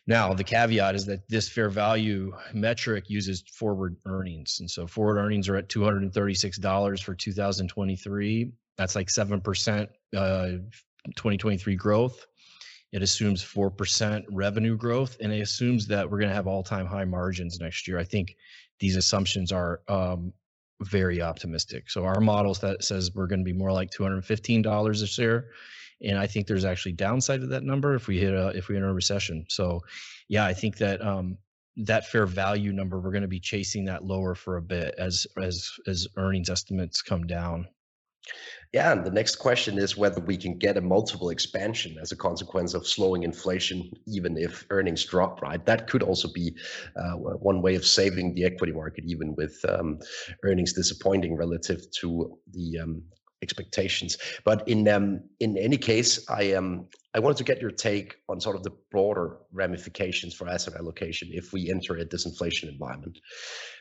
Now, 0.08 0.32
the 0.32 0.42
caveat 0.42 0.94
is 0.94 1.04
that 1.04 1.28
this 1.28 1.50
fair 1.50 1.68
value 1.68 2.32
metric 2.54 3.10
uses 3.10 3.44
forward 3.52 3.94
earnings. 4.06 4.58
And 4.60 4.70
so 4.70 4.86
forward 4.86 5.18
earnings 5.18 5.50
are 5.50 5.56
at 5.56 5.68
$236 5.68 7.02
for 7.02 7.14
2023. 7.14 8.52
That's 8.78 8.96
like 8.96 9.08
7% 9.08 9.88
uh, 10.16 10.46
2023 11.14 11.76
growth. 11.76 12.26
It 12.90 13.02
assumes 13.02 13.44
4% 13.44 14.24
revenue 14.30 14.78
growth 14.78 15.18
and 15.20 15.30
it 15.30 15.40
assumes 15.40 15.86
that 15.88 16.10
we're 16.10 16.18
going 16.18 16.30
to 16.30 16.34
have 16.34 16.46
all 16.46 16.62
time 16.62 16.86
high 16.86 17.04
margins 17.04 17.60
next 17.60 17.86
year. 17.86 17.98
I 17.98 18.04
think 18.04 18.34
these 18.80 18.96
assumptions 18.96 19.52
are 19.52 19.82
um, 19.88 20.32
very 20.82 21.20
optimistic. 21.20 21.90
So 21.90 22.04
our 22.04 22.20
models 22.20 22.60
that 22.60 22.84
says 22.84 23.14
we're 23.14 23.26
going 23.26 23.40
to 23.40 23.44
be 23.44 23.52
more 23.52 23.72
like 23.72 23.90
$215 23.90 25.02
a 25.02 25.06
share. 25.06 25.46
And 26.00 26.18
I 26.18 26.26
think 26.26 26.46
there's 26.46 26.64
actually 26.64 26.92
downside 26.92 27.40
to 27.40 27.46
that 27.48 27.64
number 27.64 27.94
if 27.94 28.06
we 28.06 28.18
hit 28.18 28.32
a 28.32 28.48
if 28.48 28.68
we 28.68 28.76
enter 28.76 28.90
a 28.90 28.94
recession. 28.94 29.44
So 29.48 29.82
yeah, 30.28 30.44
I 30.44 30.54
think 30.54 30.78
that 30.78 31.04
um, 31.04 31.38
that 31.76 32.06
fair 32.06 32.26
value 32.26 32.72
number 32.72 33.00
we're 33.00 33.10
going 33.10 33.22
to 33.22 33.28
be 33.28 33.40
chasing 33.40 33.84
that 33.86 34.04
lower 34.04 34.34
for 34.34 34.56
a 34.56 34.62
bit 34.62 34.94
as 34.96 35.26
as 35.42 35.72
as 35.86 36.06
earnings 36.16 36.50
estimates 36.50 37.02
come 37.02 37.26
down. 37.26 37.66
Yeah, 38.72 38.92
and 38.92 39.04
the 39.04 39.10
next 39.10 39.36
question 39.36 39.78
is 39.78 39.96
whether 39.96 40.20
we 40.20 40.36
can 40.36 40.58
get 40.58 40.76
a 40.76 40.80
multiple 40.82 41.30
expansion 41.30 41.96
as 42.02 42.12
a 42.12 42.16
consequence 42.16 42.74
of 42.74 42.86
slowing 42.86 43.22
inflation, 43.22 43.90
even 44.06 44.36
if 44.36 44.66
earnings 44.68 45.04
drop, 45.06 45.40
right? 45.40 45.64
That 45.64 45.88
could 45.88 46.02
also 46.02 46.28
be 46.32 46.54
uh, 46.96 47.12
one 47.12 47.62
way 47.62 47.76
of 47.76 47.86
saving 47.86 48.34
the 48.34 48.44
equity 48.44 48.72
market, 48.72 49.04
even 49.06 49.34
with 49.36 49.58
um, 49.66 49.98
earnings 50.44 50.74
disappointing 50.74 51.34
relative 51.34 51.90
to 52.00 52.38
the 52.52 52.78
um, 52.80 53.02
expectations. 53.40 54.18
But 54.44 54.68
in 54.68 54.86
um, 54.88 55.20
in 55.40 55.56
any 55.56 55.78
case, 55.78 56.28
I 56.28 56.52
um 56.52 56.88
I 57.14 57.20
wanted 57.20 57.38
to 57.38 57.44
get 57.44 57.62
your 57.62 57.70
take 57.70 58.16
on 58.28 58.40
sort 58.40 58.56
of 58.56 58.62
the 58.64 58.72
broader 58.90 59.38
ramifications 59.52 60.34
for 60.34 60.48
asset 60.48 60.74
allocation 60.74 61.30
if 61.32 61.52
we 61.52 61.70
enter 61.70 61.96
a 61.96 62.04
disinflation 62.04 62.68
environment. 62.68 63.18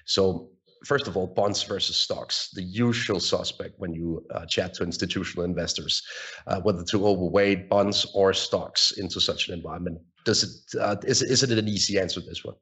So 0.06 0.50
first 0.86 1.08
of 1.08 1.18
all, 1.18 1.28
bonds 1.28 1.64
versus 1.64 1.96
stocks, 1.96 2.50
the 2.54 2.64
usual 2.64 3.20
suspect 3.20 3.74
when 3.78 3.94
you 3.94 4.26
uh, 4.34 4.46
chat 4.46 4.74
to 4.76 4.84
institutional 4.84 5.46
investors, 5.46 6.02
uh, 6.48 6.60
whether 6.62 6.84
to 6.84 7.08
overweight 7.08 7.70
bonds 7.70 8.06
or 8.14 8.34
stocks 8.34 8.92
into 8.92 9.20
such 9.20 9.48
an 9.48 9.54
environment. 9.54 10.00
Does 10.26 10.44
it 10.44 10.80
uh, 10.80 10.96
is 11.04 11.22
is 11.22 11.44
it 11.44 11.52
an 11.52 11.68
easy 11.68 12.00
answer 12.00 12.22
this 12.22 12.44
one? 12.44 12.56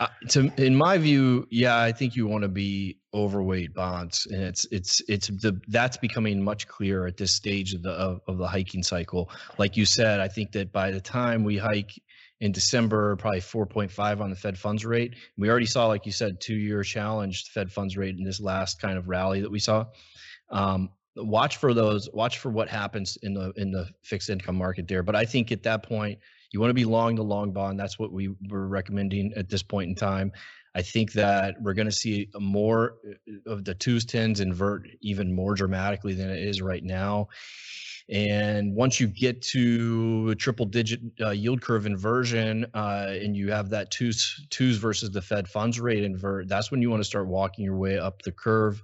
Uh, 0.00 0.08
to 0.28 0.50
in 0.56 0.74
my 0.74 0.96
view, 0.96 1.46
yeah, 1.50 1.78
I 1.78 1.92
think 1.92 2.16
you 2.16 2.26
want 2.26 2.42
to 2.42 2.48
be 2.48 2.98
overweight 3.12 3.74
bonds, 3.74 4.26
and 4.30 4.42
it's 4.42 4.66
it's 4.70 5.02
it's 5.08 5.28
the 5.28 5.60
that's 5.68 5.98
becoming 5.98 6.42
much 6.42 6.66
clearer 6.68 7.06
at 7.06 7.18
this 7.18 7.32
stage 7.32 7.74
of 7.74 7.82
the 7.82 7.90
of, 7.90 8.20
of 8.26 8.38
the 8.38 8.46
hiking 8.46 8.82
cycle. 8.82 9.30
Like 9.58 9.76
you 9.76 9.84
said, 9.84 10.20
I 10.20 10.28
think 10.28 10.52
that 10.52 10.72
by 10.72 10.90
the 10.90 11.02
time 11.02 11.44
we 11.44 11.58
hike 11.58 12.00
in 12.40 12.52
December, 12.52 13.16
probably 13.16 13.40
4.5 13.40 14.20
on 14.20 14.30
the 14.30 14.36
Fed 14.36 14.58
funds 14.58 14.84
rate. 14.84 15.14
We 15.36 15.50
already 15.50 15.66
saw, 15.66 15.86
like 15.86 16.06
you 16.06 16.12
said, 16.12 16.40
two 16.40 16.54
year 16.54 16.82
challenged 16.82 17.48
Fed 17.48 17.70
funds 17.70 17.96
rate 17.96 18.16
in 18.16 18.24
this 18.24 18.40
last 18.40 18.80
kind 18.80 18.96
of 18.96 19.08
rally 19.08 19.40
that 19.40 19.50
we 19.50 19.58
saw. 19.58 19.86
Um, 20.50 20.90
watch 21.16 21.58
for 21.58 21.74
those, 21.74 22.08
watch 22.12 22.38
for 22.38 22.50
what 22.50 22.68
happens 22.68 23.18
in 23.22 23.34
the 23.34 23.52
in 23.56 23.70
the 23.70 23.88
fixed 24.02 24.30
income 24.30 24.56
market 24.56 24.88
there. 24.88 25.02
But 25.02 25.16
I 25.16 25.24
think 25.24 25.52
at 25.52 25.62
that 25.64 25.82
point, 25.82 26.18
you 26.52 26.60
want 26.60 26.70
to 26.70 26.74
be 26.74 26.84
long 26.84 27.14
the 27.14 27.22
long 27.22 27.52
bond. 27.52 27.78
That's 27.78 27.98
what 27.98 28.12
we 28.12 28.34
were 28.48 28.66
recommending 28.66 29.32
at 29.36 29.48
this 29.48 29.62
point 29.62 29.90
in 29.90 29.94
time. 29.94 30.32
I 30.74 30.82
think 30.82 31.12
that 31.12 31.56
we're 31.60 31.74
going 31.74 31.88
to 31.88 31.92
see 31.92 32.28
more 32.38 32.94
uh, 33.06 33.50
of 33.50 33.64
the 33.64 33.74
twos, 33.74 34.04
tens 34.04 34.40
invert 34.40 34.88
even 35.00 35.32
more 35.32 35.54
dramatically 35.54 36.14
than 36.14 36.30
it 36.30 36.38
is 36.38 36.62
right 36.62 36.82
now. 36.82 37.28
And 38.08 38.74
once 38.74 38.98
you 38.98 39.06
get 39.06 39.42
to 39.42 40.30
a 40.30 40.34
triple 40.34 40.66
digit 40.66 41.00
uh, 41.20 41.30
yield 41.30 41.60
curve 41.60 41.86
inversion 41.86 42.66
uh, 42.74 43.08
and 43.10 43.36
you 43.36 43.50
have 43.50 43.70
that 43.70 43.90
twos, 43.90 44.46
twos 44.50 44.76
versus 44.78 45.10
the 45.10 45.22
Fed 45.22 45.48
funds 45.48 45.78
rate 45.80 46.02
invert, 46.04 46.48
that's 46.48 46.70
when 46.70 46.82
you 46.82 46.90
want 46.90 47.00
to 47.00 47.06
start 47.06 47.26
walking 47.26 47.64
your 47.64 47.76
way 47.76 47.98
up 47.98 48.22
the 48.22 48.32
curve, 48.32 48.82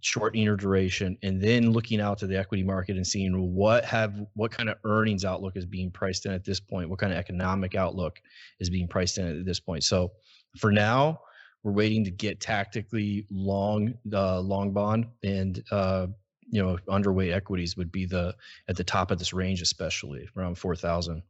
shortening 0.00 0.44
your 0.44 0.56
duration, 0.56 1.16
and 1.22 1.40
then 1.40 1.70
looking 1.70 2.00
out 2.00 2.18
to 2.18 2.26
the 2.26 2.38
equity 2.38 2.62
market 2.62 2.96
and 2.96 3.06
seeing 3.06 3.54
what 3.54 3.84
have 3.84 4.14
what 4.34 4.50
kind 4.50 4.68
of 4.68 4.76
earnings 4.84 5.24
outlook 5.24 5.56
is 5.56 5.66
being 5.66 5.90
priced 5.90 6.26
in 6.26 6.32
at 6.32 6.44
this 6.44 6.60
point, 6.60 6.88
what 6.88 6.98
kind 6.98 7.12
of 7.12 7.18
economic 7.18 7.74
outlook 7.74 8.20
is 8.60 8.70
being 8.70 8.88
priced 8.88 9.18
in 9.18 9.40
at 9.40 9.44
this 9.44 9.60
point. 9.60 9.84
So 9.84 10.12
for 10.58 10.70
now, 10.72 11.20
we're 11.62 11.72
waiting 11.72 12.04
to 12.04 12.10
get 12.10 12.40
tactically 12.40 13.26
long 13.30 13.94
uh, 14.12 14.40
long 14.40 14.72
bond 14.72 15.06
and 15.22 15.62
uh, 15.70 16.08
you 16.50 16.62
know 16.62 16.78
underweight 16.88 17.32
equities 17.32 17.76
would 17.76 17.92
be 17.92 18.06
the 18.06 18.34
at 18.68 18.76
the 18.76 18.84
top 18.84 19.10
of 19.10 19.18
this 19.18 19.32
range, 19.32 19.62
especially 19.62 20.28
around 20.36 20.56
four 20.56 20.76
thousand. 20.76 21.22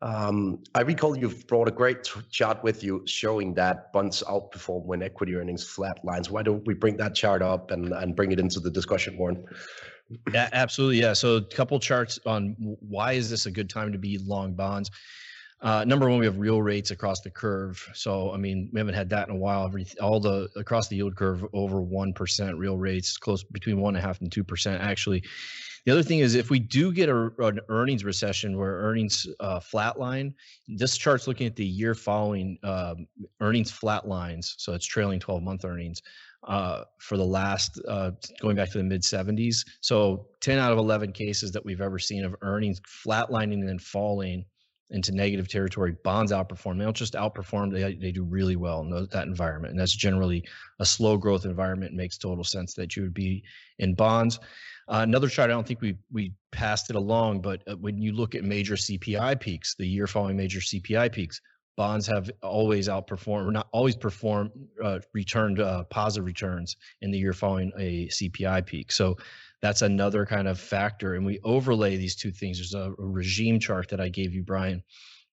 Um, 0.00 0.62
I 0.74 0.82
recall 0.82 1.16
you've 1.16 1.46
brought 1.46 1.68
a 1.68 1.72
great 1.72 2.08
chart 2.30 2.62
with 2.62 2.84
you 2.84 3.02
showing 3.06 3.54
that 3.54 3.92
bonds 3.92 4.22
outperform 4.28 4.84
when 4.84 5.02
equity 5.02 5.34
earnings 5.34 5.64
flatlines. 5.64 6.30
Why 6.30 6.42
don't 6.42 6.64
we 6.66 6.74
bring 6.74 6.96
that 6.98 7.14
chart 7.14 7.42
up 7.42 7.72
and, 7.72 7.92
and 7.92 8.14
bring 8.14 8.30
it 8.30 8.38
into 8.38 8.60
the 8.60 8.70
discussion, 8.70 9.18
Warren? 9.18 9.44
Yeah, 10.32 10.48
absolutely. 10.52 11.00
Yeah. 11.00 11.14
So 11.14 11.36
a 11.36 11.42
couple 11.42 11.78
charts 11.80 12.18
on 12.24 12.54
why 12.58 13.12
is 13.14 13.28
this 13.28 13.46
a 13.46 13.50
good 13.50 13.68
time 13.68 13.92
to 13.92 13.98
be 13.98 14.18
long 14.18 14.54
bonds. 14.54 14.90
Uh, 15.60 15.84
number 15.84 16.08
one, 16.08 16.20
we 16.20 16.26
have 16.26 16.38
real 16.38 16.62
rates 16.62 16.92
across 16.92 17.20
the 17.20 17.30
curve. 17.30 17.84
So, 17.92 18.32
I 18.32 18.36
mean, 18.36 18.70
we 18.72 18.78
haven't 18.78 18.94
had 18.94 19.10
that 19.10 19.28
in 19.28 19.34
a 19.34 19.38
while. 19.38 19.64
Every 19.64 19.86
all 20.00 20.20
the 20.20 20.48
across 20.54 20.86
the 20.88 20.96
yield 20.96 21.16
curve 21.16 21.44
over 21.52 21.80
one 21.80 22.12
percent 22.12 22.56
real 22.56 22.78
rates, 22.78 23.16
close 23.16 23.42
between 23.42 23.80
one 23.80 23.96
and 23.96 24.04
a 24.04 24.06
half 24.06 24.20
and 24.20 24.30
two 24.30 24.44
percent. 24.44 24.80
Actually, 24.80 25.24
the 25.84 25.90
other 25.92 26.02
thing 26.02 26.20
is 26.20 26.36
if 26.36 26.50
we 26.50 26.60
do 26.60 26.92
get 26.92 27.08
a, 27.08 27.32
an 27.38 27.58
earnings 27.70 28.04
recession 28.04 28.56
where 28.56 28.74
earnings 28.82 29.26
uh, 29.40 29.58
flatline, 29.58 30.32
this 30.68 30.96
chart's 30.96 31.26
looking 31.26 31.46
at 31.46 31.56
the 31.56 31.66
year 31.66 31.94
following 31.94 32.58
um, 32.62 33.08
earnings 33.40 33.72
flatlines. 33.72 34.54
So 34.58 34.74
it's 34.74 34.86
trailing 34.86 35.18
12 35.18 35.42
month 35.42 35.64
earnings 35.64 36.02
uh, 36.46 36.84
for 36.98 37.16
the 37.16 37.24
last 37.24 37.80
uh, 37.88 38.12
going 38.40 38.54
back 38.54 38.70
to 38.72 38.78
the 38.78 38.84
mid 38.84 39.02
70s. 39.02 39.64
So 39.80 40.28
10 40.40 40.58
out 40.58 40.70
of 40.70 40.78
11 40.78 41.12
cases 41.12 41.50
that 41.52 41.64
we've 41.64 41.80
ever 41.80 41.98
seen 41.98 42.24
of 42.24 42.36
earnings 42.42 42.80
flatlining 42.80 43.54
and 43.54 43.68
then 43.68 43.78
falling 43.78 44.44
into 44.90 45.12
negative 45.12 45.48
territory, 45.48 45.96
bonds 46.02 46.32
outperform. 46.32 46.78
They 46.78 46.84
don't 46.84 46.96
just 46.96 47.14
outperform; 47.14 47.72
they 47.72 47.94
they 47.94 48.12
do 48.12 48.24
really 48.24 48.56
well 48.56 48.80
in 48.80 49.08
that 49.10 49.26
environment, 49.26 49.72
and 49.72 49.80
that's 49.80 49.94
generally 49.94 50.44
a 50.80 50.86
slow 50.86 51.16
growth 51.16 51.44
environment. 51.44 51.92
It 51.92 51.96
makes 51.96 52.16
total 52.16 52.44
sense 52.44 52.74
that 52.74 52.96
you 52.96 53.02
would 53.02 53.14
be 53.14 53.42
in 53.78 53.94
bonds. 53.94 54.38
Uh, 54.88 55.00
another 55.02 55.28
chart, 55.28 55.50
I 55.50 55.52
don't 55.52 55.66
think 55.66 55.82
we 55.82 55.96
we 56.10 56.32
passed 56.50 56.88
it 56.90 56.96
along, 56.96 57.42
but 57.42 57.62
uh, 57.68 57.76
when 57.76 58.00
you 58.00 58.12
look 58.12 58.34
at 58.34 58.44
major 58.44 58.74
CPI 58.74 59.38
peaks, 59.38 59.74
the 59.74 59.86
year 59.86 60.06
following 60.06 60.36
major 60.36 60.60
CPI 60.60 61.12
peaks, 61.12 61.40
bonds 61.78 62.08
have 62.08 62.28
always 62.42 62.88
outperformed, 62.88 63.46
or 63.46 63.52
not 63.52 63.68
always 63.70 63.94
performed, 63.94 64.50
uh, 64.82 64.98
returned 65.14 65.60
uh, 65.60 65.84
positive 65.84 66.26
returns 66.26 66.76
in 67.02 67.12
the 67.12 67.18
year 67.18 67.32
following 67.32 67.70
a 67.78 68.08
CPI 68.08 68.66
peak. 68.66 68.90
So 68.90 69.16
that's 69.62 69.82
another 69.82 70.26
kind 70.26 70.48
of 70.48 70.58
factor. 70.58 71.14
And 71.14 71.24
we 71.24 71.38
overlay 71.44 71.96
these 71.96 72.16
two 72.16 72.32
things. 72.32 72.58
There's 72.58 72.74
a, 72.74 72.92
a 72.98 73.06
regime 73.06 73.60
chart 73.60 73.88
that 73.90 74.00
I 74.00 74.08
gave 74.08 74.34
you, 74.34 74.42
Brian, 74.42 74.82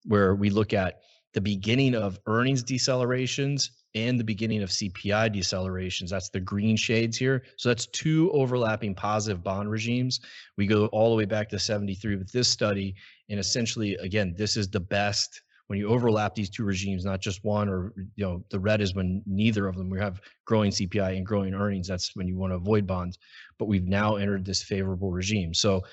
where 0.04 0.36
we 0.36 0.52
look 0.52 0.72
at 0.72 1.00
the 1.34 1.42
beginning 1.42 1.96
of 1.96 2.20
earnings 2.28 2.64
decelerations 2.64 3.72
and 3.96 4.20
the 4.20 4.24
beginning 4.24 4.62
of 4.62 4.70
CPI 4.70 5.36
decelerations. 5.36 6.10
That's 6.10 6.30
the 6.30 6.40
green 6.40 6.78
shades 6.78 7.18
here. 7.18 7.42
So 7.58 7.70
that's 7.70 7.88
two 7.88 8.32
overlapping 8.34 8.94
positive 8.94 9.44
bond 9.44 9.72
regimes. 9.72 10.20
We 10.58 10.68
go 10.68 10.86
all 10.88 11.10
the 11.10 11.16
way 11.16 11.26
back 11.26 11.50
to 11.50 11.60
73 11.60 12.18
with 12.18 12.32
this 12.32 12.48
study. 12.48 12.94
And 13.30 13.40
essentially, 13.40 13.96
again, 13.96 14.36
this 14.38 14.58
is 14.58 14.70
the 14.70 14.80
best 14.80 15.42
when 15.68 15.80
you 15.80 15.88
overlap 15.88 16.36
these 16.36 16.50
two 16.50 16.64
regimes, 16.64 17.06
not 17.06 17.22
just 17.22 17.44
one 17.44 17.70
or 17.70 17.94
you 18.16 18.26
know 18.26 18.44
the 18.50 18.60
red 18.60 18.82
is 18.82 18.94
when 18.94 19.24
neither 19.26 19.68
of 19.68 19.76
them 19.76 19.90
we 19.90 20.00
have 20.00 20.22
growing 20.46 20.72
CPI 20.72 21.18
and 21.18 21.26
growing 21.26 21.54
earnings. 21.54 21.88
That's 21.88 22.16
when 22.16 22.28
you 22.28 22.38
want 22.38 22.52
to 22.52 22.58
avoid 22.58 22.86
bonds. 22.86 23.18
But 23.58 23.66
we've 23.66 23.88
now 23.88 24.16
entered 24.16 24.46
this 24.46 24.62
favorable 24.62 25.12
regime. 25.12 25.54
So 25.54 25.84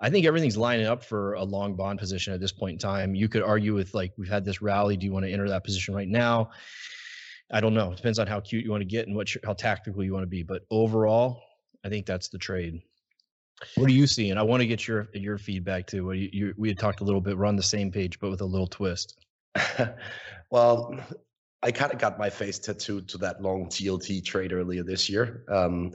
I 0.00 0.10
think 0.10 0.26
everything's 0.26 0.56
lining 0.56 0.86
up 0.86 1.02
for 1.02 1.34
a 1.34 1.42
long 1.42 1.74
bond 1.74 1.98
position 1.98 2.34
at 2.34 2.40
this 2.40 2.52
point 2.52 2.74
in 2.74 2.78
time. 2.78 3.14
You 3.14 3.28
could 3.28 3.42
argue 3.42 3.74
with 3.74 3.94
like 3.94 4.12
we've 4.16 4.28
had 4.28 4.44
this 4.44 4.62
rally. 4.62 4.96
Do 4.96 5.06
you 5.06 5.12
want 5.12 5.24
to 5.24 5.32
enter 5.32 5.48
that 5.48 5.64
position 5.64 5.94
right 5.94 6.08
now? 6.08 6.50
I 7.50 7.60
don't 7.60 7.74
know. 7.74 7.92
It 7.92 7.96
depends 7.96 8.18
on 8.18 8.26
how 8.26 8.40
cute 8.40 8.64
you 8.64 8.70
want 8.70 8.82
to 8.82 8.86
get 8.86 9.06
and 9.06 9.16
what 9.16 9.28
how 9.44 9.54
tactical 9.54 10.04
you 10.04 10.12
want 10.12 10.24
to 10.24 10.28
be. 10.28 10.42
But 10.42 10.62
overall, 10.70 11.42
I 11.84 11.88
think 11.88 12.06
that's 12.06 12.28
the 12.28 12.38
trade. 12.38 12.82
What 13.76 13.88
are 13.88 13.92
you 13.92 14.06
seeing? 14.06 14.36
I 14.36 14.42
want 14.42 14.60
to 14.60 14.66
get 14.66 14.86
your 14.86 15.08
your 15.14 15.38
feedback 15.38 15.86
too. 15.86 16.12
You, 16.12 16.28
you, 16.32 16.54
we 16.56 16.68
had 16.68 16.78
talked 16.78 17.00
a 17.00 17.04
little 17.04 17.20
bit. 17.20 17.36
We're 17.36 17.46
on 17.46 17.56
the 17.56 17.62
same 17.62 17.90
page, 17.90 18.20
but 18.20 18.30
with 18.30 18.42
a 18.42 18.44
little 18.44 18.66
twist. 18.66 19.18
well, 20.50 20.94
I 21.62 21.72
kind 21.72 21.92
of 21.92 21.98
got 21.98 22.18
my 22.18 22.28
face 22.28 22.58
tattooed 22.58 23.08
to 23.08 23.18
that 23.18 23.42
long 23.42 23.66
TLT 23.66 24.24
trade 24.24 24.52
earlier 24.52 24.82
this 24.84 25.08
year. 25.08 25.44
Um, 25.48 25.92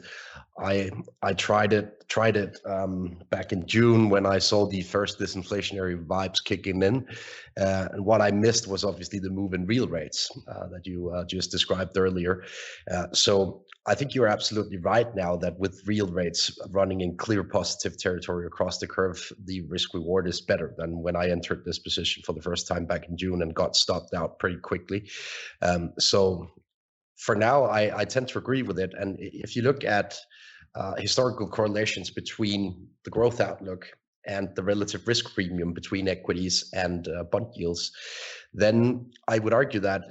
I 0.60 0.89
I 1.21 1.34
tried 1.34 1.71
it 1.71 2.08
tried 2.10 2.36
it 2.36 2.60
um, 2.65 3.19
back 3.30 3.54
in 3.54 3.65
June 3.67 4.10
when 4.10 4.26
I 4.26 4.39
saw 4.39 4.67
the 4.67 4.82
first 4.82 5.19
disinflationary 5.19 6.04
vibes 6.06 6.43
kicking 6.43 6.82
in, 6.82 7.06
uh, 7.60 7.89
and 7.93 8.04
what 8.04 8.21
I 8.21 8.32
missed 8.32 8.67
was 8.67 8.84
obviously 8.84 9.19
the 9.19 9.30
move 9.30 9.54
in 9.54 9.65
real 9.65 9.88
rates 9.88 10.32
uh, 10.47 10.67
that 10.67 10.86
you 10.86 11.12
uh, 11.12 11.26
just 11.26 11.52
described 11.52 11.95
earlier. 11.97 12.43
Uh, 12.91 13.08
so 13.13 13.63
I 13.88 13.96
think 13.96 14.13
you're 14.13 14.28
absolutely 14.28 14.78
right 14.78 15.13
now 15.15 15.36
that 15.38 15.58
with 15.58 15.82
real 15.88 16.08
rates 16.08 16.56
running 16.70 17.02
in 17.02 17.17
clear 17.17 17.44
positive 17.44 17.98
territory 17.98 18.46
across 18.46 18.78
the 18.78 18.86
curve, 18.86 19.32
the 19.46 19.62
risk 19.62 19.96
reward 19.96 20.28
is 20.28 20.39
better 20.39 20.76
than 20.78 21.02
when 21.02 21.15
I 21.15 21.30
entered 21.30 21.65
this 21.65 21.80
position 21.80 22.22
for 22.24 22.34
the 22.34 22.41
first 22.41 22.67
time 22.67 22.86
back 22.86 23.10
in 23.10 23.17
June 23.17 23.41
and 23.41 23.56
got 23.56 23.76
stopped 23.76 24.13
out 24.13 24.38
pretty 24.38 24.58
quickly. 24.58 25.10
Um, 25.63 25.94
so 25.98 26.48
for 27.17 27.36
now, 27.36 27.63
I, 27.63 28.02
I, 28.02 28.06
tend 28.06 28.28
to 28.30 28.38
agree 28.38 28.62
with 28.62 28.78
it. 28.80 28.94
And 29.00 29.17
if 29.20 29.56
you 29.56 29.63
look 29.63 29.84
at 29.84 30.15
uh, 30.76 30.96
historical 30.98 31.48
correlations 31.48 32.12
between 32.12 32.88
the 33.04 33.10
growth 33.10 33.41
outlook 33.41 33.88
and 34.25 34.49
the 34.55 34.63
relative 34.63 35.07
risk 35.07 35.34
premium 35.34 35.73
between 35.73 36.07
equities 36.07 36.69
and 36.73 37.07
uh, 37.07 37.23
bond 37.23 37.47
yields, 37.55 37.91
then 38.53 39.12
I 39.27 39.39
would 39.39 39.53
argue 39.53 39.79
that 39.81 40.03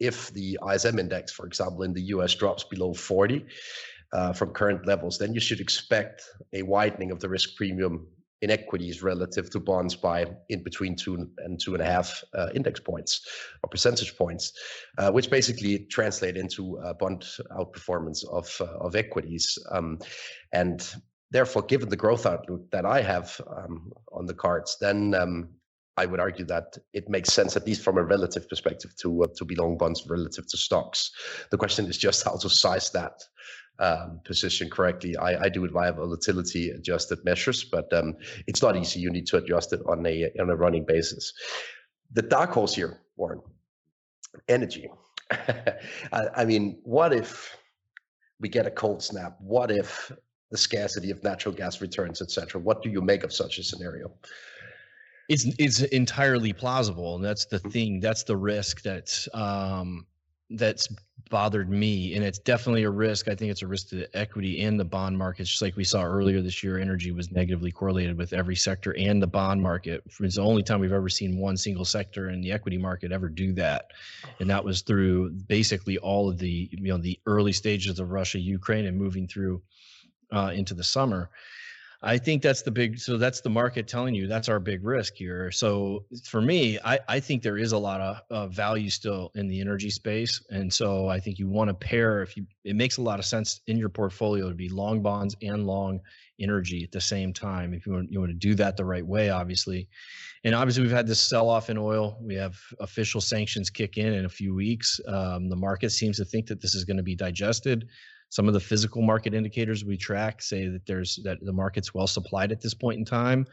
if 0.00 0.30
the 0.32 0.58
ISM 0.72 0.98
index, 0.98 1.32
for 1.32 1.46
example, 1.46 1.82
in 1.82 1.92
the 1.92 2.02
US 2.02 2.34
drops 2.34 2.64
below 2.64 2.92
40 2.94 3.46
uh, 4.12 4.32
from 4.32 4.50
current 4.52 4.86
levels, 4.86 5.18
then 5.18 5.34
you 5.34 5.40
should 5.40 5.60
expect 5.60 6.22
a 6.52 6.62
widening 6.62 7.10
of 7.10 7.20
the 7.20 7.28
risk 7.28 7.56
premium 7.56 8.06
in 8.44 8.50
equities 8.50 9.02
relative 9.02 9.48
to 9.48 9.58
bonds 9.58 9.96
by 9.96 10.26
in 10.50 10.62
between 10.62 10.94
two 10.94 11.30
and 11.38 11.58
two 11.58 11.72
and 11.72 11.82
a 11.82 11.86
half 11.86 12.22
uh, 12.34 12.48
index 12.54 12.78
points 12.78 13.26
or 13.62 13.70
percentage 13.70 14.16
points, 14.18 14.52
uh, 14.98 15.10
which 15.10 15.30
basically 15.30 15.86
translate 15.90 16.36
into 16.36 16.78
uh, 16.80 16.92
bond 16.92 17.24
outperformance 17.52 18.22
of 18.30 18.54
uh, 18.60 18.86
of 18.86 18.96
equities. 18.96 19.56
Um, 19.70 19.98
and 20.52 20.94
therefore, 21.34 21.62
given 21.62 21.88
the 21.88 21.96
growth 21.96 22.26
outlook 22.26 22.70
that 22.70 22.86
I 22.86 23.02
have 23.02 23.40
um, 23.48 23.92
on 24.12 24.26
the 24.26 24.34
cards, 24.34 24.78
then 24.80 25.14
um, 25.14 25.48
I 25.96 26.06
would 26.06 26.20
argue 26.20 26.44
that 26.46 26.78
it 26.92 27.08
makes 27.08 27.32
sense, 27.32 27.56
at 27.56 27.66
least 27.66 27.82
from 27.82 27.98
a 27.98 28.04
relative 28.04 28.48
perspective, 28.48 28.94
to 28.98 29.24
uh, 29.24 29.26
to 29.36 29.44
be 29.44 29.56
long 29.56 29.76
bonds 29.76 30.06
relative 30.08 30.46
to 30.46 30.56
stocks. 30.56 31.10
The 31.50 31.58
question 31.58 31.86
is 31.86 31.98
just 31.98 32.24
how 32.24 32.36
to 32.36 32.48
size 32.48 32.90
that 32.92 33.20
um, 33.80 34.20
position 34.24 34.70
correctly. 34.70 35.16
I, 35.16 35.46
I, 35.46 35.48
do 35.48 35.64
it 35.64 35.72
via 35.72 35.92
volatility 35.92 36.70
adjusted 36.70 37.18
measures, 37.24 37.64
but 37.64 37.92
um, 37.92 38.14
it's 38.46 38.62
not 38.62 38.76
easy. 38.76 39.00
You 39.00 39.10
need 39.10 39.26
to 39.26 39.38
adjust 39.38 39.72
it 39.72 39.80
on 39.86 40.06
a 40.06 40.30
on 40.40 40.50
a 40.50 40.56
running 40.56 40.84
basis. 40.84 41.32
The 42.12 42.22
dark 42.22 42.52
horse 42.52 42.76
here, 42.76 43.00
Warren, 43.16 43.40
energy. 44.48 44.88
I, 46.12 46.28
I 46.36 46.44
mean, 46.44 46.78
what 46.84 47.12
if 47.12 47.56
we 48.38 48.48
get 48.48 48.66
a 48.66 48.70
cold 48.70 49.02
snap? 49.02 49.36
What 49.40 49.72
if 49.72 50.12
the 50.54 50.58
scarcity 50.58 51.10
of 51.10 51.20
natural 51.24 51.52
gas 51.52 51.80
returns, 51.80 52.22
etc.? 52.22 52.60
What 52.60 52.80
do 52.80 52.88
you 52.88 53.00
make 53.00 53.24
of 53.24 53.32
such 53.32 53.58
a 53.58 53.64
scenario? 53.64 54.12
it's 55.28 55.46
it's 55.58 55.82
entirely 55.84 56.52
plausible 56.52 57.16
and 57.16 57.24
that's 57.24 57.46
the 57.46 57.58
mm-hmm. 57.58 57.70
thing 57.70 58.00
that's 58.00 58.24
the 58.24 58.36
risk 58.36 58.82
that's 58.82 59.28
um 59.34 60.06
that's 60.50 60.88
bothered 61.30 61.70
me 61.70 62.14
and 62.14 62.22
it's 62.22 62.38
definitely 62.38 62.82
a 62.82 62.90
risk 62.90 63.28
i 63.28 63.34
think 63.34 63.50
it's 63.50 63.62
a 63.62 63.66
risk 63.66 63.88
to 63.88 63.96
the 63.96 64.16
equity 64.16 64.62
and 64.62 64.78
the 64.78 64.84
bond 64.84 65.16
markets 65.16 65.48
just 65.48 65.62
like 65.62 65.74
we 65.74 65.82
saw 65.82 66.02
earlier 66.02 66.42
this 66.42 66.62
year 66.62 66.78
energy 66.78 67.10
was 67.10 67.32
negatively 67.32 67.72
correlated 67.72 68.18
with 68.18 68.34
every 68.34 68.54
sector 68.54 68.94
and 68.98 69.22
the 69.22 69.26
bond 69.26 69.60
market 69.60 70.02
it's 70.20 70.36
the 70.36 70.42
only 70.42 70.62
time 70.62 70.78
we've 70.78 70.92
ever 70.92 71.08
seen 71.08 71.38
one 71.38 71.56
single 71.56 71.84
sector 71.84 72.28
in 72.28 72.42
the 72.42 72.52
equity 72.52 72.76
market 72.76 73.10
ever 73.10 73.28
do 73.28 73.54
that 73.54 73.86
and 74.38 74.50
that 74.50 74.62
was 74.62 74.82
through 74.82 75.30
basically 75.30 75.96
all 75.98 76.28
of 76.28 76.38
the 76.38 76.68
you 76.70 76.92
know 76.92 76.98
the 76.98 77.18
early 77.24 77.52
stages 77.52 77.98
of 77.98 78.10
russia 78.10 78.38
ukraine 78.38 78.84
and 78.84 78.98
moving 78.98 79.26
through 79.26 79.62
uh, 80.32 80.52
into 80.54 80.74
the 80.74 80.84
summer 80.84 81.30
I 82.04 82.18
think 82.18 82.42
that's 82.42 82.60
the 82.60 82.70
big. 82.70 82.98
So 82.98 83.16
that's 83.16 83.40
the 83.40 83.48
market 83.48 83.88
telling 83.88 84.14
you 84.14 84.26
that's 84.26 84.50
our 84.50 84.60
big 84.60 84.84
risk 84.84 85.14
here. 85.14 85.50
So 85.50 86.04
for 86.22 86.42
me, 86.42 86.78
I, 86.84 86.98
I 87.08 87.18
think 87.18 87.42
there 87.42 87.56
is 87.56 87.72
a 87.72 87.78
lot 87.78 88.22
of 88.30 88.52
value 88.52 88.90
still 88.90 89.32
in 89.34 89.48
the 89.48 89.58
energy 89.58 89.88
space, 89.88 90.42
and 90.50 90.72
so 90.72 91.08
I 91.08 91.18
think 91.18 91.38
you 91.38 91.48
want 91.48 91.68
to 91.68 91.74
pair. 91.74 92.22
If 92.22 92.36
you, 92.36 92.46
it 92.64 92.76
makes 92.76 92.98
a 92.98 93.02
lot 93.02 93.18
of 93.18 93.24
sense 93.24 93.62
in 93.68 93.78
your 93.78 93.88
portfolio 93.88 94.50
to 94.50 94.54
be 94.54 94.68
long 94.68 95.00
bonds 95.02 95.34
and 95.40 95.66
long 95.66 96.00
energy 96.38 96.84
at 96.84 96.92
the 96.92 97.00
same 97.00 97.32
time. 97.32 97.72
If 97.72 97.86
you 97.86 97.92
want, 97.94 98.12
you 98.12 98.20
want 98.20 98.32
to 98.32 98.38
do 98.38 98.54
that 98.56 98.76
the 98.76 98.84
right 98.84 99.06
way, 99.06 99.30
obviously. 99.30 99.88
And 100.44 100.54
obviously, 100.54 100.82
we've 100.82 100.92
had 100.92 101.06
this 101.06 101.22
sell 101.22 101.48
off 101.48 101.70
in 101.70 101.78
oil. 101.78 102.18
We 102.20 102.34
have 102.34 102.58
official 102.80 103.22
sanctions 103.22 103.70
kick 103.70 103.96
in 103.96 104.12
in 104.12 104.26
a 104.26 104.28
few 104.28 104.54
weeks. 104.54 105.00
Um, 105.08 105.48
the 105.48 105.56
market 105.56 105.88
seems 105.88 106.18
to 106.18 106.26
think 106.26 106.48
that 106.48 106.60
this 106.60 106.74
is 106.74 106.84
going 106.84 106.98
to 106.98 107.02
be 107.02 107.16
digested. 107.16 107.88
Some 108.30 108.48
of 108.48 108.54
the 108.54 108.60
physical 108.60 109.02
market 109.02 109.34
indicators 109.34 109.84
we 109.84 109.96
track 109.96 110.42
say 110.42 110.66
that 110.68 110.86
there's 110.86 111.20
that 111.24 111.38
the 111.42 111.52
market's 111.52 111.94
well 111.94 112.06
supplied 112.06 112.52
at 112.52 112.60
this 112.60 112.74
point 112.74 112.98
in 112.98 113.04
time. 113.04 113.46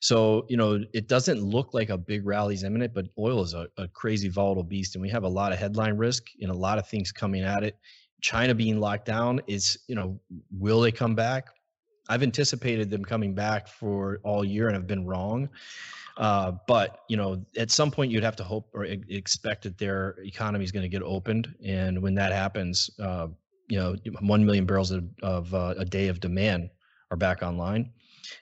So, 0.00 0.46
you 0.48 0.56
know, 0.56 0.82
it 0.94 1.08
doesn't 1.08 1.42
look 1.42 1.74
like 1.74 1.90
a 1.90 1.98
big 1.98 2.24
rally 2.24 2.54
is 2.54 2.64
imminent, 2.64 2.94
but 2.94 3.06
oil 3.18 3.42
is 3.42 3.52
a, 3.52 3.66
a 3.76 3.86
crazy 3.88 4.28
volatile 4.28 4.62
beast 4.62 4.94
and 4.94 5.02
we 5.02 5.10
have 5.10 5.24
a 5.24 5.28
lot 5.28 5.52
of 5.52 5.58
headline 5.58 5.96
risk 5.96 6.24
and 6.40 6.50
a 6.50 6.54
lot 6.54 6.78
of 6.78 6.88
things 6.88 7.12
coming 7.12 7.42
at 7.42 7.62
it. 7.62 7.76
China 8.22 8.54
being 8.54 8.80
locked 8.80 9.04
down 9.04 9.40
is, 9.46 9.78
you 9.88 9.94
know, 9.94 10.18
will 10.50 10.80
they 10.80 10.92
come 10.92 11.14
back? 11.14 11.48
I've 12.08 12.22
anticipated 12.22 12.90
them 12.90 13.04
coming 13.04 13.34
back 13.34 13.68
for 13.68 14.20
all 14.24 14.44
year 14.44 14.66
and 14.66 14.74
have 14.74 14.86
been 14.86 15.06
wrong. 15.06 15.48
Uh, 16.16 16.52
but 16.66 17.00
you 17.08 17.16
know, 17.16 17.44
at 17.56 17.70
some 17.70 17.90
point, 17.90 18.10
you'd 18.10 18.24
have 18.24 18.36
to 18.36 18.44
hope 18.44 18.68
or 18.74 18.84
expect 18.84 19.62
that 19.62 19.78
their 19.78 20.16
economy 20.22 20.64
is 20.64 20.72
going 20.72 20.82
to 20.82 20.88
get 20.88 21.02
opened, 21.02 21.54
and 21.64 22.02
when 22.02 22.14
that 22.14 22.32
happens, 22.32 22.90
uh, 23.00 23.28
you 23.70 23.78
know 23.78 23.96
1 24.20 24.44
million 24.44 24.66
barrels 24.66 24.90
of, 24.90 25.04
of 25.22 25.54
uh, 25.54 25.74
a 25.78 25.84
day 25.84 26.08
of 26.08 26.20
demand 26.20 26.70
are 27.10 27.16
back 27.16 27.42
online 27.42 27.90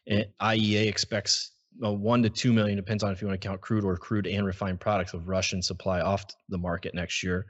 and 0.06 0.26
iea 0.40 0.88
expects 0.88 1.52
uh, 1.84 1.92
1 1.92 2.22
to 2.22 2.30
2 2.30 2.52
million 2.52 2.76
depends 2.76 3.02
on 3.02 3.12
if 3.12 3.20
you 3.20 3.28
want 3.28 3.40
to 3.40 3.46
count 3.46 3.60
crude 3.60 3.84
or 3.84 3.96
crude 3.96 4.26
and 4.26 4.46
refined 4.46 4.80
products 4.80 5.14
of 5.14 5.28
russian 5.28 5.62
supply 5.62 6.00
off 6.00 6.24
the 6.48 6.58
market 6.58 6.94
next 6.94 7.22
year 7.22 7.46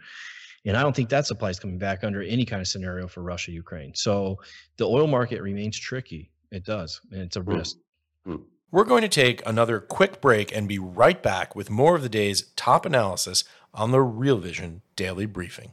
and 0.66 0.76
i 0.76 0.82
don't 0.82 0.94
think 0.94 1.08
that 1.08 1.26
supply 1.26 1.50
is 1.50 1.58
coming 1.58 1.78
back 1.78 2.04
under 2.04 2.22
any 2.22 2.44
kind 2.44 2.60
of 2.60 2.66
scenario 2.66 3.06
for 3.06 3.22
russia 3.22 3.52
ukraine 3.52 3.94
so 3.94 4.36
the 4.76 4.84
oil 4.84 5.06
market 5.06 5.40
remains 5.40 5.78
tricky 5.78 6.30
it 6.50 6.64
does 6.64 7.00
and 7.12 7.22
it's 7.22 7.36
a 7.36 7.40
hmm. 7.40 7.50
risk 7.50 7.76
mm-hmm. 8.26 8.42
We're 8.70 8.84
going 8.84 9.00
to 9.00 9.08
take 9.08 9.40
another 9.46 9.80
quick 9.80 10.20
break 10.20 10.54
and 10.54 10.68
be 10.68 10.78
right 10.78 11.22
back 11.22 11.56
with 11.56 11.70
more 11.70 11.96
of 11.96 12.02
the 12.02 12.08
day's 12.10 12.52
top 12.54 12.84
analysis 12.84 13.44
on 13.72 13.92
the 13.92 14.02
Real 14.02 14.36
Vision 14.36 14.82
Daily 14.94 15.24
Briefing. 15.24 15.72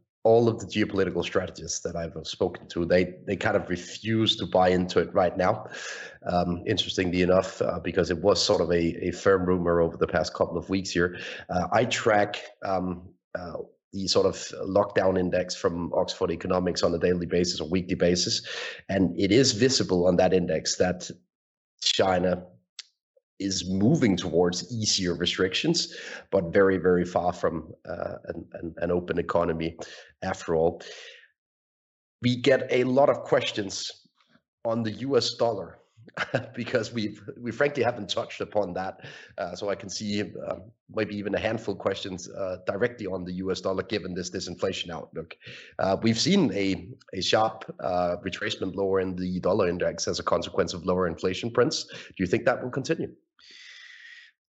all 0.23 0.47
of 0.47 0.59
the 0.59 0.65
geopolitical 0.65 1.23
strategists 1.23 1.79
that 1.79 1.95
I've 1.95 2.15
spoken 2.23 2.67
to, 2.69 2.85
they 2.85 3.15
they 3.25 3.35
kind 3.35 3.55
of 3.55 3.69
refuse 3.69 4.35
to 4.37 4.45
buy 4.45 4.69
into 4.69 4.99
it 4.99 5.13
right 5.13 5.35
now. 5.35 5.67
Um, 6.31 6.63
interestingly 6.67 7.23
enough, 7.23 7.61
uh, 7.61 7.79
because 7.79 8.11
it 8.11 8.21
was 8.21 8.43
sort 8.43 8.61
of 8.61 8.69
a, 8.71 9.07
a 9.07 9.11
firm 9.11 9.45
rumor 9.45 9.81
over 9.81 9.97
the 9.97 10.07
past 10.07 10.33
couple 10.33 10.57
of 10.57 10.69
weeks 10.69 10.91
here. 10.91 11.17
Uh, 11.49 11.67
I 11.71 11.85
track 11.85 12.39
um, 12.63 13.09
uh, 13.33 13.57
the 13.93 14.07
sort 14.07 14.27
of 14.27 14.35
lockdown 14.67 15.19
index 15.19 15.55
from 15.55 15.91
Oxford 15.93 16.31
Economics 16.31 16.83
on 16.83 16.93
a 16.93 16.99
daily 16.99 17.25
basis 17.25 17.59
or 17.59 17.67
weekly 17.67 17.95
basis, 17.95 18.45
and 18.89 19.19
it 19.19 19.31
is 19.31 19.53
visible 19.53 20.07
on 20.07 20.17
that 20.17 20.33
index 20.33 20.75
that 20.75 21.09
China 21.81 22.43
is 23.41 23.67
moving 23.67 24.15
towards 24.15 24.71
easier 24.71 25.15
restrictions, 25.15 25.95
but 26.31 26.53
very, 26.53 26.77
very 26.77 27.05
far 27.05 27.33
from 27.33 27.73
uh, 27.87 28.15
an, 28.25 28.45
an, 28.53 28.75
an 28.77 28.91
open 28.91 29.17
economy 29.19 29.75
after 30.23 30.55
all. 30.55 30.81
We 32.21 32.35
get 32.35 32.67
a 32.69 32.83
lot 32.83 33.09
of 33.09 33.23
questions 33.23 33.89
on 34.63 34.83
the 34.83 34.91
US 34.91 35.33
dollar 35.35 35.80
because 36.55 36.91
we 36.91 37.17
we 37.39 37.51
frankly 37.51 37.83
haven't 37.83 38.09
touched 38.09 38.41
upon 38.41 38.73
that. 38.73 39.05
Uh, 39.37 39.55
so 39.55 39.69
I 39.69 39.75
can 39.75 39.89
see 39.89 40.21
uh, 40.21 40.55
maybe 40.93 41.15
even 41.15 41.33
a 41.35 41.39
handful 41.39 41.73
of 41.73 41.79
questions 41.79 42.29
uh, 42.29 42.57
directly 42.65 43.07
on 43.07 43.23
the 43.23 43.33
U.S. 43.33 43.61
dollar, 43.61 43.83
given 43.83 44.13
this 44.13 44.29
disinflation 44.29 44.89
outlook. 44.89 45.35
Uh, 45.79 45.97
we've 46.01 46.19
seen 46.19 46.51
a 46.53 46.89
a 47.13 47.21
sharp 47.21 47.63
uh, 47.79 48.17
retracement 48.25 48.75
lower 48.75 48.99
in 48.99 49.15
the 49.15 49.39
dollar 49.39 49.67
index 49.67 50.07
as 50.07 50.19
a 50.19 50.23
consequence 50.23 50.73
of 50.73 50.85
lower 50.85 51.07
inflation 51.07 51.51
prints. 51.51 51.85
Do 51.85 52.15
you 52.17 52.27
think 52.27 52.45
that 52.45 52.61
will 52.61 52.71
continue? 52.71 53.13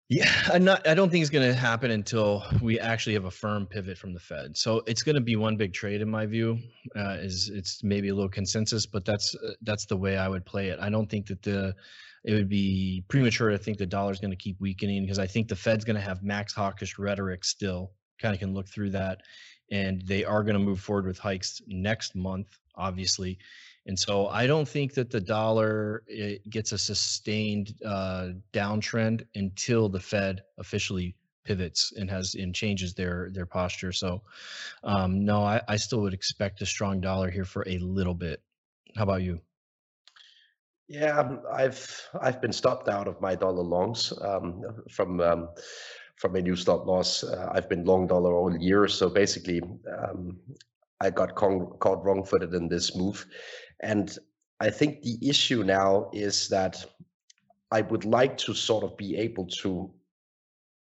Yeah, 0.09 0.31
I'm 0.53 0.63
not. 0.63 0.87
I 0.87 0.93
don't 0.93 1.09
think 1.09 1.21
it's 1.21 1.29
going 1.29 1.47
to 1.47 1.53
happen 1.53 1.91
until 1.91 2.43
we 2.61 2.79
actually 2.79 3.13
have 3.13 3.25
a 3.25 3.31
firm 3.31 3.65
pivot 3.65 3.97
from 3.97 4.13
the 4.13 4.19
Fed. 4.19 4.55
So 4.55 4.83
it's 4.87 5.03
going 5.03 5.15
to 5.15 5.21
be 5.21 5.35
one 5.35 5.57
big 5.57 5.73
trade, 5.73 6.01
in 6.01 6.09
my 6.09 6.25
view. 6.25 6.59
Uh, 6.95 7.17
is 7.19 7.49
it's 7.49 7.83
maybe 7.83 8.09
a 8.09 8.15
little 8.15 8.29
consensus, 8.29 8.85
but 8.85 9.05
that's 9.05 9.35
uh, 9.35 9.53
that's 9.61 9.85
the 9.85 9.97
way 9.97 10.17
I 10.17 10.27
would 10.27 10.45
play 10.45 10.69
it. 10.69 10.79
I 10.81 10.89
don't 10.89 11.09
think 11.09 11.27
that 11.27 11.41
the 11.41 11.75
it 12.23 12.33
would 12.33 12.49
be 12.49 13.03
premature 13.07 13.49
to 13.49 13.57
think 13.57 13.77
the 13.77 13.85
dollar 13.85 14.11
is 14.11 14.19
going 14.19 14.31
to 14.31 14.37
keep 14.37 14.59
weakening 14.59 15.03
because 15.03 15.19
I 15.19 15.27
think 15.27 15.47
the 15.47 15.55
Fed's 15.55 15.85
going 15.85 15.95
to 15.95 16.01
have 16.01 16.23
max 16.23 16.53
hawkish 16.53 16.97
rhetoric 16.97 17.43
still. 17.43 17.91
Kind 18.19 18.33
of 18.33 18.39
can 18.39 18.53
look 18.53 18.67
through 18.67 18.91
that, 18.91 19.21
and 19.71 20.01
they 20.01 20.23
are 20.23 20.43
going 20.43 20.55
to 20.57 20.59
move 20.59 20.79
forward 20.79 21.05
with 21.05 21.19
hikes 21.19 21.61
next 21.67 22.15
month, 22.15 22.57
obviously. 22.75 23.37
And 23.87 23.97
so 23.97 24.27
I 24.27 24.47
don't 24.47 24.67
think 24.67 24.93
that 24.95 25.09
the 25.09 25.21
dollar 25.21 26.03
gets 26.49 26.73
a 26.73 26.77
sustained 26.77 27.73
uh, 27.85 28.29
downtrend 28.53 29.25
until 29.35 29.87
the 29.87 29.99
Fed 29.99 30.43
officially 30.57 31.15
pivots 31.45 31.93
and 31.95 32.09
has 32.09 32.35
and 32.35 32.53
changes 32.53 32.93
their 32.93 33.29
their 33.31 33.45
posture. 33.45 33.93
So 33.93 34.21
um, 34.83 35.23
no, 35.23 35.41
I, 35.41 35.61
I 35.69 35.77
still 35.77 36.01
would 36.01 36.13
expect 36.13 36.61
a 36.61 36.65
strong 36.65 36.99
dollar 36.99 37.31
here 37.31 37.45
for 37.45 37.63
a 37.65 37.77
little 37.77 38.13
bit. 38.13 38.41
How 38.97 39.03
about 39.03 39.21
you? 39.21 39.39
Yeah, 40.89 41.17
um, 41.19 41.41
I've 41.51 42.09
I've 42.21 42.41
been 42.41 42.53
stopped 42.53 42.89
out 42.89 43.07
of 43.07 43.21
my 43.21 43.35
dollar 43.35 43.63
longs 43.63 44.13
um, 44.21 44.63
from 44.89 45.21
um, 45.21 45.49
from 46.17 46.35
a 46.35 46.41
new 46.41 46.55
stop 46.55 46.85
loss. 46.85 47.23
Uh, 47.23 47.49
I've 47.53 47.69
been 47.69 47.85
long 47.85 48.07
dollar 48.07 48.33
all 48.33 48.55
year, 48.57 48.87
so 48.87 49.09
basically 49.09 49.61
um, 49.97 50.37
I 50.99 51.11
got 51.11 51.35
con- 51.35 51.71
caught 51.79 52.03
wrong-footed 52.03 52.53
in 52.53 52.67
this 52.67 52.95
move, 52.95 53.25
and 53.81 54.17
I 54.59 54.69
think 54.69 55.01
the 55.01 55.17
issue 55.21 55.63
now 55.63 56.09
is 56.13 56.47
that 56.49 56.83
I 57.71 57.81
would 57.81 58.05
like 58.05 58.37
to 58.39 58.53
sort 58.53 58.83
of 58.83 58.97
be 58.97 59.15
able 59.17 59.45
to 59.61 59.91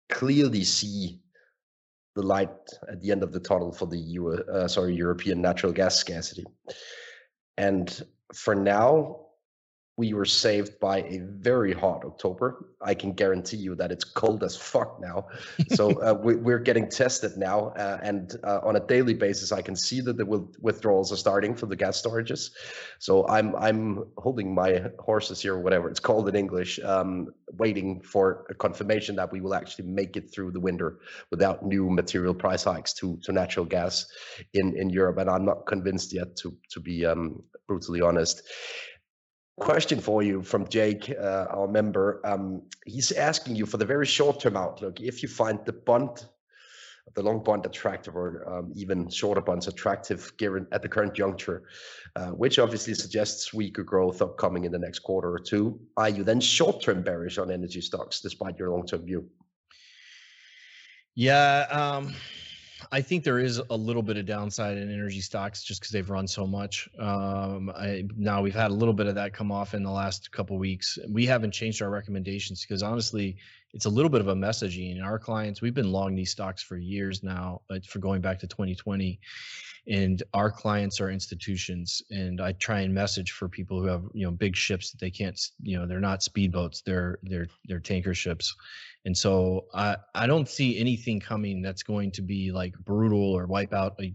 clearly 0.09 0.65
see 0.65 1.21
the 2.15 2.23
light 2.23 2.57
at 2.91 3.01
the 3.03 3.11
end 3.11 3.23
of 3.23 3.33
the 3.33 3.41
tunnel 3.41 3.73
for 3.73 3.87
the 3.87 3.99
EU, 3.99 4.29
uh, 4.29 4.67
sorry, 4.69 4.95
European 4.95 5.43
natural 5.43 5.73
gas 5.73 5.97
scarcity. 5.97 6.45
And 7.59 8.07
for 8.33 8.55
now, 8.55 9.26
we 9.99 10.13
were 10.13 10.27
saved 10.27 10.79
by 10.79 10.99
a 10.99 11.21
very 11.21 11.73
hot 11.73 12.05
October. 12.05 12.67
I 12.83 12.93
can 12.93 13.13
guarantee 13.13 13.57
you 13.57 13.75
that 13.77 13.91
it's 13.91 14.05
cold 14.05 14.45
as 14.45 14.55
fuck 14.55 15.01
now. 15.01 15.29
So 15.75 15.91
uh, 16.03 16.13
we, 16.13 16.53
are 16.53 16.59
getting 16.59 16.89
tested 16.89 17.39
now, 17.39 17.69
uh, 17.69 17.99
and 18.03 18.37
uh, 18.45 18.61
on 18.63 18.77
a 18.77 18.81
daily 18.81 19.15
basis, 19.15 19.53
I 19.53 19.63
can 19.63 19.75
see 19.75 20.03
that 20.03 20.19
the 20.19 20.27
withdrawals 20.61 21.13
are 21.13 21.17
starting 21.17 21.55
for 21.55 21.65
the 21.65 21.77
gas 21.77 22.01
storages. 22.01 22.51
So 22.99 23.27
I'm 23.27 23.57
I'm 23.57 24.05
holding 24.19 24.55
my 24.55 24.85
horses 24.99 25.41
here, 25.41 25.59
whatever 25.59 25.89
it's 25.89 26.01
called 26.01 26.29
in 26.29 26.37
English, 26.37 26.79
um, 26.81 27.29
waiting 27.53 28.03
for 28.03 28.45
a 28.51 28.55
confirmation 28.55 29.17
that 29.17 29.33
we 29.33 29.41
will 29.41 29.55
actually 29.55 29.87
make 29.87 30.19
it 30.19 30.31
through 30.31 30.53
the 30.53 30.61
winter 30.61 30.99
without 31.31 31.65
new 31.65 31.89
material 31.89 32.35
price 32.35 32.65
hikes 32.65 32.93
to 32.95 33.19
to 33.23 33.33
natural 33.33 33.65
gas 33.65 34.07
in 34.53 34.77
in 34.77 34.91
Europe. 34.91 35.17
And 35.17 35.31
I'm 35.31 35.47
not 35.47 35.67
convinced 35.67 36.13
yet, 36.13 36.37
to 36.37 36.55
to 36.69 36.81
be 36.81 37.07
um, 37.07 37.43
brutally 37.67 38.03
honest 38.03 38.43
question 39.61 40.01
for 40.01 40.23
you 40.23 40.43
from 40.43 40.69
Jake, 40.69 41.11
uh, 41.11 41.47
our 41.51 41.69
member. 41.69 42.21
Um, 42.25 42.63
he's 42.85 43.13
asking 43.13 43.57
you 43.57 43.67
for 43.67 43.79
the 43.79 43.87
very 43.87 44.07
short-term 44.07 44.57
outlook. 44.57 45.01
If 45.01 45.23
you 45.23 45.29
find 45.29 45.59
the 45.65 45.73
bond, 45.73 46.27
the 47.15 47.23
long 47.23 47.43
bond 47.43 47.65
attractive, 47.65 48.17
or 48.17 48.45
um, 48.49 48.73
even 48.75 49.09
shorter 49.09 49.41
bonds 49.41 49.67
attractive, 49.69 50.33
given 50.37 50.67
at 50.73 50.83
the 50.83 50.89
current 50.89 51.15
juncture, 51.15 51.63
uh, 52.17 52.31
which 52.31 52.59
obviously 52.59 52.95
suggests 52.95 53.55
weaker 53.55 53.83
growth 53.83 54.21
upcoming 54.21 54.65
in 54.65 54.73
the 54.73 54.79
next 54.79 55.01
quarter 55.01 55.33
or 55.33 55.39
two, 55.39 55.81
are 55.97 56.11
you 56.11 56.23
then 56.23 56.41
short-term 56.41 57.03
bearish 57.03 57.39
on 57.39 57.51
energy 57.51 57.81
stocks 57.81 58.21
despite 58.21 58.59
your 58.59 58.71
long-term 58.71 59.05
view? 59.07 59.29
Yeah. 61.15 61.67
Um 61.71 62.15
I 62.93 63.01
think 63.01 63.25
there 63.25 63.39
is 63.39 63.61
a 63.71 63.77
little 63.77 64.03
bit 64.03 64.17
of 64.17 64.27
downside 64.27 64.77
in 64.77 64.93
energy 64.93 65.21
stocks 65.21 65.63
just 65.63 65.81
because 65.81 65.93
they've 65.93 66.09
run 66.09 66.27
so 66.27 66.47
much. 66.47 66.89
Um, 66.99 67.71
I, 67.75 68.05
now 68.17 68.43
we've 68.43 68.55
had 68.55 68.71
a 68.71 68.75
little 68.75 68.95
bit 68.95 69.07
of 69.07 69.15
that 69.15 69.33
come 69.33 69.51
off 69.51 69.75
in 69.75 69.83
the 69.83 69.91
last 69.91 70.31
couple 70.31 70.59
weeks. 70.59 70.99
We 71.09 71.27
haven't 71.27 71.53
changed 71.53 71.81
our 71.83 71.91
recommendations 71.91 72.61
because 72.63 72.83
honestly, 72.83 73.37
it's 73.73 73.85
a 73.85 73.91
little 73.91 74.09
bit 74.09 74.21
of 74.21 74.29
a 74.29 74.35
messaging. 74.35 75.03
Our 75.03 75.19
clients, 75.19 75.61
we've 75.61 75.75
been 75.75 75.93
long 75.93 76.15
these 76.15 76.31
stocks 76.31 76.63
for 76.63 76.77
years 76.77 77.23
now, 77.23 77.61
but 77.69 77.85
for 77.85 77.99
going 77.99 78.21
back 78.21 78.39
to 78.41 78.47
2020, 78.47 79.21
and 79.89 80.23
our 80.35 80.51
clients 80.51 81.01
are 81.01 81.11
institutions. 81.11 82.03
And 82.11 82.41
I 82.41 82.53
try 82.53 82.81
and 82.81 82.95
message 82.95 83.33
for 83.33 83.49
people 83.49 83.81
who 83.81 83.87
have 83.87 84.05
you 84.15 84.25
know 84.25 84.31
big 84.31 84.57
ships 84.57 84.91
that 84.91 85.01
they 85.01 85.11
can't, 85.11 85.39
you 85.63 85.79
know, 85.79 85.87
they're 85.87 86.01
not 86.01 86.21
speedboats, 86.21 86.83
they're 86.85 87.19
they're 87.23 87.49
they're 87.67 87.81
tanker 87.81 88.15
ships, 88.15 88.55
and 89.05 89.17
so 89.17 89.67
I, 89.75 89.97
I 90.15 90.27
don't 90.27 90.49
see 90.49 90.79
anything 90.79 91.21
coming 91.21 91.63
that's 91.63 91.83
going 91.83 92.13
to 92.13 92.23
be 92.23 92.53
like 92.53 92.75
brutal 92.79 93.33
or 93.33 93.47
wipe 93.47 93.73
out 93.73 93.95
a, 94.01 94.13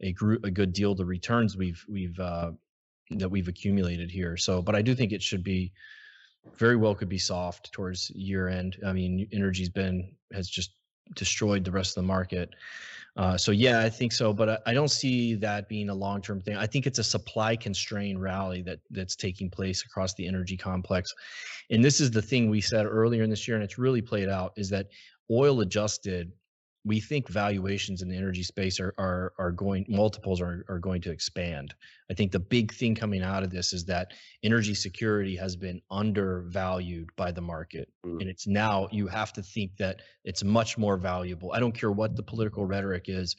a, 0.00 0.12
group, 0.12 0.44
a 0.44 0.50
good 0.50 0.72
deal 0.72 0.94
the 0.94 1.04
returns 1.04 1.56
we've 1.56 1.84
we've 1.88 2.18
uh, 2.20 2.52
that 3.10 3.28
we've 3.28 3.48
accumulated 3.48 4.10
here. 4.10 4.36
So, 4.36 4.62
but 4.62 4.74
I 4.74 4.82
do 4.82 4.94
think 4.94 5.12
it 5.12 5.22
should 5.22 5.42
be 5.42 5.72
very 6.56 6.76
well 6.76 6.94
could 6.94 7.08
be 7.08 7.18
soft 7.18 7.72
towards 7.72 8.10
year 8.10 8.48
end. 8.48 8.78
I 8.86 8.92
mean, 8.92 9.28
energy's 9.32 9.68
been 9.68 10.14
has 10.32 10.48
just 10.48 10.72
destroyed 11.14 11.64
the 11.64 11.70
rest 11.70 11.96
of 11.96 12.02
the 12.02 12.06
market. 12.06 12.50
Uh, 13.16 13.36
so 13.36 13.50
yeah, 13.50 13.80
I 13.80 13.88
think 13.88 14.12
so, 14.12 14.32
but 14.32 14.48
I, 14.48 14.58
I 14.66 14.74
don't 14.74 14.90
see 14.90 15.34
that 15.36 15.68
being 15.68 15.88
a 15.88 15.94
long-term 15.94 16.40
thing. 16.40 16.56
I 16.56 16.66
think 16.66 16.86
it's 16.86 17.00
a 17.00 17.04
supply-constrained 17.04 18.22
rally 18.22 18.62
that 18.62 18.78
that's 18.90 19.16
taking 19.16 19.50
place 19.50 19.84
across 19.84 20.14
the 20.14 20.26
energy 20.26 20.56
complex, 20.56 21.12
and 21.70 21.84
this 21.84 22.00
is 22.00 22.12
the 22.12 22.22
thing 22.22 22.48
we 22.48 22.60
said 22.60 22.86
earlier 22.86 23.24
in 23.24 23.30
this 23.30 23.48
year, 23.48 23.56
and 23.56 23.64
it's 23.64 23.78
really 23.78 24.02
played 24.02 24.28
out. 24.28 24.52
Is 24.56 24.68
that 24.70 24.86
oil 25.30 25.62
adjusted 25.62 26.30
we 26.84 27.00
think 27.00 27.28
valuations 27.28 28.02
in 28.02 28.08
the 28.08 28.16
energy 28.16 28.42
space 28.42 28.80
are 28.80 28.94
are 28.98 29.32
are 29.38 29.52
going 29.52 29.84
multiples 29.88 30.40
are 30.40 30.64
are 30.68 30.78
going 30.78 31.00
to 31.02 31.10
expand. 31.10 31.74
I 32.10 32.14
think 32.14 32.32
the 32.32 32.40
big 32.40 32.72
thing 32.72 32.94
coming 32.94 33.22
out 33.22 33.42
of 33.42 33.50
this 33.50 33.72
is 33.72 33.84
that 33.86 34.12
energy 34.42 34.74
security 34.74 35.36
has 35.36 35.56
been 35.56 35.80
undervalued 35.90 37.10
by 37.16 37.32
the 37.32 37.40
market. 37.40 37.88
Mm. 38.06 38.20
And 38.20 38.30
it's 38.30 38.46
now 38.46 38.88
you 38.90 39.06
have 39.08 39.32
to 39.34 39.42
think 39.42 39.76
that 39.78 40.00
it's 40.24 40.44
much 40.44 40.78
more 40.78 40.96
valuable. 40.96 41.52
I 41.52 41.60
don't 41.60 41.78
care 41.78 41.92
what 41.92 42.16
the 42.16 42.22
political 42.22 42.64
rhetoric 42.64 43.04
is. 43.08 43.36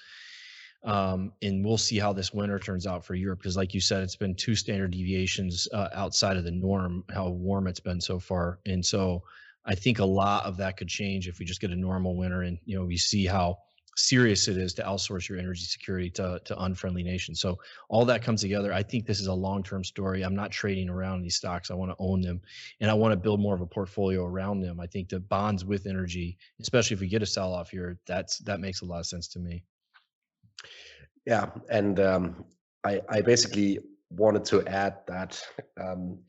Um, 0.84 1.34
and 1.42 1.66
we'll 1.66 1.78
see 1.78 2.00
how 2.00 2.14
this 2.14 2.34
winter 2.34 2.58
turns 2.58 2.88
out 2.88 3.04
for 3.06 3.14
Europe 3.14 3.40
because, 3.40 3.58
like 3.58 3.74
you 3.74 3.82
said, 3.82 4.02
it's 4.02 4.16
been 4.16 4.36
two 4.36 4.56
standard 4.56 4.92
deviations 4.92 5.68
uh, 5.74 5.90
outside 5.94 6.38
of 6.38 6.46
the 6.46 6.52
norm. 6.52 7.04
How 7.14 7.28
warm 7.30 7.68
it's 7.68 7.82
been 7.82 8.00
so 8.00 8.18
far, 8.18 8.60
and 8.66 8.86
so 8.86 9.24
I 9.70 9.76
think 9.76 10.00
a 10.00 10.06
lot 10.06 10.46
of 10.46 10.58
that 10.58 10.78
could 10.78 10.88
change 10.88 11.28
if 11.28 11.40
we 11.40 11.46
just 11.46 11.62
get 11.62 11.70
a 11.72 11.76
normal 11.76 12.18
winter 12.18 12.42
and 12.42 12.58
you 12.66 12.78
know 12.78 12.86
we 12.86 12.98
see 12.98 13.26
how 13.26 13.60
serious 13.96 14.48
it 14.48 14.58
is 14.58 14.74
to 14.74 14.82
outsource 14.84 15.28
your 15.28 15.38
energy 15.38 15.64
security 15.64 16.10
to, 16.10 16.42
to 16.46 16.58
unfriendly 16.64 17.04
nations. 17.04 17.42
So 17.42 17.60
all 17.90 18.06
that 18.06 18.24
comes 18.24 18.42
together. 18.42 18.74
I 18.74 18.82
think 18.82 19.06
this 19.06 19.20
is 19.20 19.28
a 19.28 19.34
long-term 19.34 19.84
story. 19.84 20.24
I'm 20.24 20.36
not 20.36 20.52
trading 20.52 20.90
around 20.90 21.22
these 21.22 21.36
stocks. 21.36 21.70
I 21.70 21.74
want 21.74 21.92
to 21.92 21.98
own 22.00 22.22
them 22.22 22.42
and 22.80 22.90
I 22.90 22.94
want 22.94 23.12
to 23.12 23.18
build 23.18 23.42
more 23.42 23.54
of 23.54 23.62
a 23.62 23.66
portfolio 23.66 24.26
around 24.26 24.62
them. 24.62 24.80
I 24.80 24.88
think 24.88 25.10
the 25.10 25.20
bonds 25.20 25.66
with 25.66 25.86
energy, 25.86 26.38
especially 26.62 26.96
if 26.96 27.02
we 27.02 27.08
get 27.08 27.22
a 27.22 27.26
sell-off 27.26 27.72
here, 27.72 28.00
that's 28.08 28.38
that 28.40 28.60
makes 28.62 28.82
a 28.82 28.86
lot 28.86 29.00
of 29.00 29.06
sense 29.06 29.28
to 29.30 29.40
me. 29.40 29.64
Yeah, 31.26 31.50
and 31.70 32.00
um, 32.00 32.46
I, 32.86 33.02
I 33.10 33.22
basically 33.22 33.80
wanted 34.10 34.46
to 34.46 34.66
add 34.68 35.00
that 35.08 35.44
um, 35.80 36.20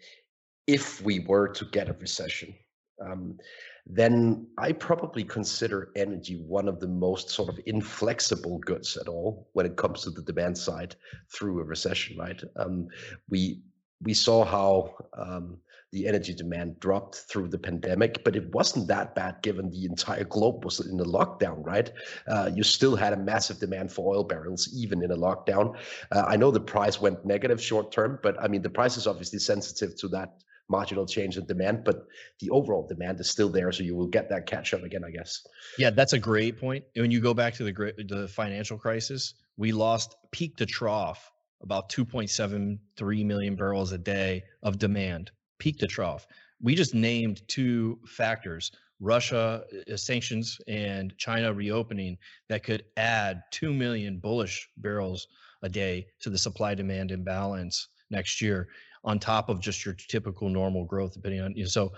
if 0.67 1.01
we 1.03 1.21
were 1.21 1.49
to 1.49 1.65
get 1.67 1.89
a 1.89 1.93
recession, 1.95 2.55
um, 3.01 3.39
then 3.87 4.47
I 4.59 4.73
probably 4.73 5.25
consider 5.25 5.91
energy 5.97 6.37
one 6.37 6.69
of 6.69 6.81
the 6.81 6.89
most 6.89 7.31
sort 7.31 7.49
of 7.49 7.59
inflexible 7.67 8.59
goods 8.59 8.97
at 8.97 9.09
all 9.09 9.49
when 9.53 9.67
it 9.67 9.77
comes 9.77 10.03
to 10.03 10.11
the 10.11 10.23
demand 10.23 10.57
side 10.57 10.97
through 11.33 11.61
a 11.61 11.65
recession, 11.65 12.19
right? 12.19 12.43
Um, 12.57 12.89
we 13.29 13.63
we 14.03 14.15
saw 14.15 14.45
how 14.45 14.95
um, 15.15 15.59
the 15.93 16.07
energy 16.07 16.33
demand 16.33 16.79
dropped 16.81 17.17
through 17.17 17.49
the 17.49 17.59
pandemic, 17.59 18.23
but 18.25 18.37
it 18.37 18.55
wasn't 18.55 18.87
that 18.89 19.15
bad 19.15 19.43
given 19.43 19.71
the 19.71 19.85
entire 19.85 20.25
globe 20.25 20.65
was 20.65 20.81
in 20.81 21.01
a 21.01 21.05
lockdown, 21.05 21.65
right? 21.67 21.91
Uh, 22.29 22.51
you 22.55 22.63
still 22.63 22.97
had 22.97 23.13
a 23.13 23.17
massive 23.17 23.59
demand 23.59 23.93
for 23.93 24.15
oil 24.15 24.25
barrels 24.25 24.71
even 24.75 25.03
in 25.03 25.11
a 25.11 25.17
lockdown. 25.17 25.77
Uh, 26.13 26.25
I 26.27 26.37
know 26.37 26.51
the 26.51 26.61
price 26.61 27.01
went 27.01 27.27
negative 27.27 27.61
short 27.61 27.93
term, 27.93 28.19
but 28.23 28.41
I 28.41 28.49
mean 28.49 28.63
the 28.63 28.71
price 28.71 28.97
is 28.97 29.07
obviously 29.07 29.41
sensitive 29.41 29.97
to 29.97 30.09
that 30.09 30.43
marginal 30.71 31.05
change 31.05 31.37
in 31.37 31.45
demand, 31.45 31.85
but 31.85 32.07
the 32.39 32.49
overall 32.51 32.87
demand 32.87 33.21
is 33.21 33.29
still 33.29 33.49
there, 33.49 33.73
so 33.73 33.83
you 33.83 33.97
will 33.97 34.07
get 34.07 34.31
that 34.31 34.47
catch 34.47 34.73
up 34.73 34.83
again, 34.83 35.05
I 35.05 35.11
guess. 35.11 35.45
Yeah, 35.77 35.91
that's 35.91 36.13
a 36.13 36.19
great 36.19 36.59
point. 36.59 36.85
When 36.95 37.11
you 37.11 37.21
go 37.21 37.35
back 37.35 37.55
to 37.55 37.65
the 37.65 38.05
the 38.09 38.29
financial 38.29 38.79
crisis, 38.79 39.35
we 39.57 39.73
lost 39.73 40.17
peak 40.31 40.57
to 40.57 40.67
trough 40.67 41.31
about 41.63 41.91
2.73 41.91 43.27
million 43.27 43.55
barrels 43.57 43.93
a 43.93 43.99
day 43.99 44.43
of 44.63 44.79
demand 44.79 45.31
peak 45.59 45.79
to 45.79 45.87
trough. 45.87 46.27
We 46.63 46.75
just 46.75 46.95
named 46.95 47.43
two 47.49 47.99
factors 48.07 48.73
Russia 49.01 49.65
uh, 49.91 49.97
sanctions 49.97 50.59
and 50.69 51.17
China 51.17 51.53
reopening 51.53 52.19
that 52.49 52.63
could 52.63 52.85
add 52.97 53.43
2 53.51 53.73
million 53.73 54.19
bullish 54.19 54.69
barrels 54.77 55.27
a 55.63 55.69
day 55.69 56.07
to 56.21 56.31
the 56.31 56.39
supply 56.39 56.75
demand 56.75 57.11
imbalance 57.11 57.89
next 58.11 58.41
year 58.41 58.69
on 59.05 59.19
top 59.19 59.49
of 59.49 59.61
just 59.61 59.85
your 59.85 59.95
typical 59.95 60.49
normal 60.49 60.85
growth 60.85 61.15
depending 61.15 61.41
on 61.41 61.55
you 61.55 61.65
know, 61.65 61.69
so 61.69 61.93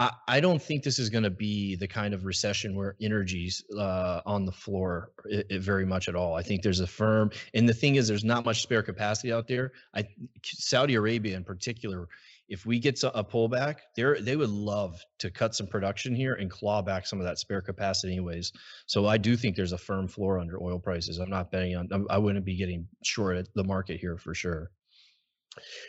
I, 0.00 0.10
I 0.28 0.40
don't 0.40 0.62
think 0.62 0.84
this 0.84 0.98
is 0.98 1.10
going 1.10 1.24
to 1.24 1.30
be 1.30 1.74
the 1.74 1.88
kind 1.88 2.14
of 2.14 2.24
recession 2.24 2.76
where 2.76 2.94
energy's 3.00 3.64
uh, 3.76 4.20
on 4.26 4.44
the 4.44 4.52
floor 4.52 5.10
it, 5.24 5.46
it 5.50 5.60
very 5.60 5.84
much 5.84 6.08
at 6.08 6.14
all. 6.14 6.34
I 6.34 6.42
think 6.42 6.62
there's 6.62 6.80
a 6.80 6.86
firm, 6.86 7.30
and 7.54 7.68
the 7.68 7.74
thing 7.74 7.96
is, 7.96 8.06
there's 8.06 8.24
not 8.24 8.44
much 8.44 8.62
spare 8.62 8.82
capacity 8.82 9.32
out 9.32 9.48
there. 9.48 9.72
I, 9.94 10.04
Saudi 10.44 10.94
Arabia 10.94 11.36
in 11.36 11.42
particular 11.42 12.08
if 12.48 12.64
we 12.64 12.78
get 12.78 13.02
a 13.02 13.22
pullback, 13.22 13.80
they 13.94 14.20
they 14.20 14.36
would 14.36 14.48
love 14.48 15.00
to 15.18 15.30
cut 15.30 15.54
some 15.54 15.66
production 15.66 16.14
here 16.14 16.34
and 16.34 16.50
claw 16.50 16.80
back 16.80 17.06
some 17.06 17.20
of 17.20 17.26
that 17.26 17.38
spare 17.38 17.60
capacity, 17.60 18.14
anyways. 18.14 18.52
So 18.86 19.06
I 19.06 19.18
do 19.18 19.36
think 19.36 19.54
there's 19.54 19.72
a 19.72 19.78
firm 19.78 20.08
floor 20.08 20.38
under 20.38 20.60
oil 20.62 20.78
prices. 20.78 21.18
I'm 21.18 21.28
not 21.28 21.50
betting 21.50 21.76
on. 21.76 22.06
I 22.08 22.18
wouldn't 22.18 22.44
be 22.44 22.56
getting 22.56 22.88
short 23.04 23.36
at 23.36 23.48
the 23.54 23.64
market 23.64 24.00
here 24.00 24.16
for 24.16 24.34
sure. 24.34 24.70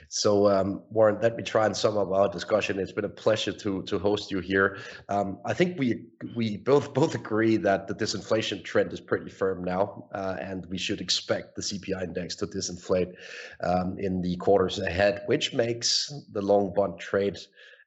So, 0.07 0.47
um, 0.49 0.83
Warren, 0.89 1.19
let 1.21 1.35
me 1.35 1.43
try 1.43 1.65
and 1.65 1.75
sum 1.75 1.97
up 1.97 2.11
our 2.11 2.29
discussion. 2.29 2.79
It's 2.79 2.91
been 2.91 3.05
a 3.05 3.09
pleasure 3.09 3.51
to 3.51 3.83
to 3.83 3.99
host 3.99 4.31
you 4.31 4.39
here. 4.39 4.77
Um, 5.07 5.39
I 5.45 5.53
think 5.53 5.77
we 5.79 6.05
we 6.35 6.57
both 6.57 6.93
both 6.93 7.15
agree 7.15 7.57
that 7.57 7.87
the 7.87 7.93
disinflation 7.93 8.63
trend 8.63 8.91
is 8.93 8.99
pretty 8.99 9.29
firm 9.29 9.63
now, 9.63 10.09
uh, 10.13 10.37
and 10.39 10.65
we 10.67 10.77
should 10.77 11.01
expect 11.01 11.55
the 11.55 11.61
CPI 11.61 12.03
index 12.03 12.35
to 12.37 12.47
disinflate 12.47 13.13
um, 13.63 13.97
in 13.99 14.21
the 14.21 14.35
quarters 14.37 14.79
ahead, 14.79 15.23
which 15.27 15.53
makes 15.53 16.11
the 16.31 16.41
long 16.41 16.73
bond 16.73 16.99
trade 16.99 17.37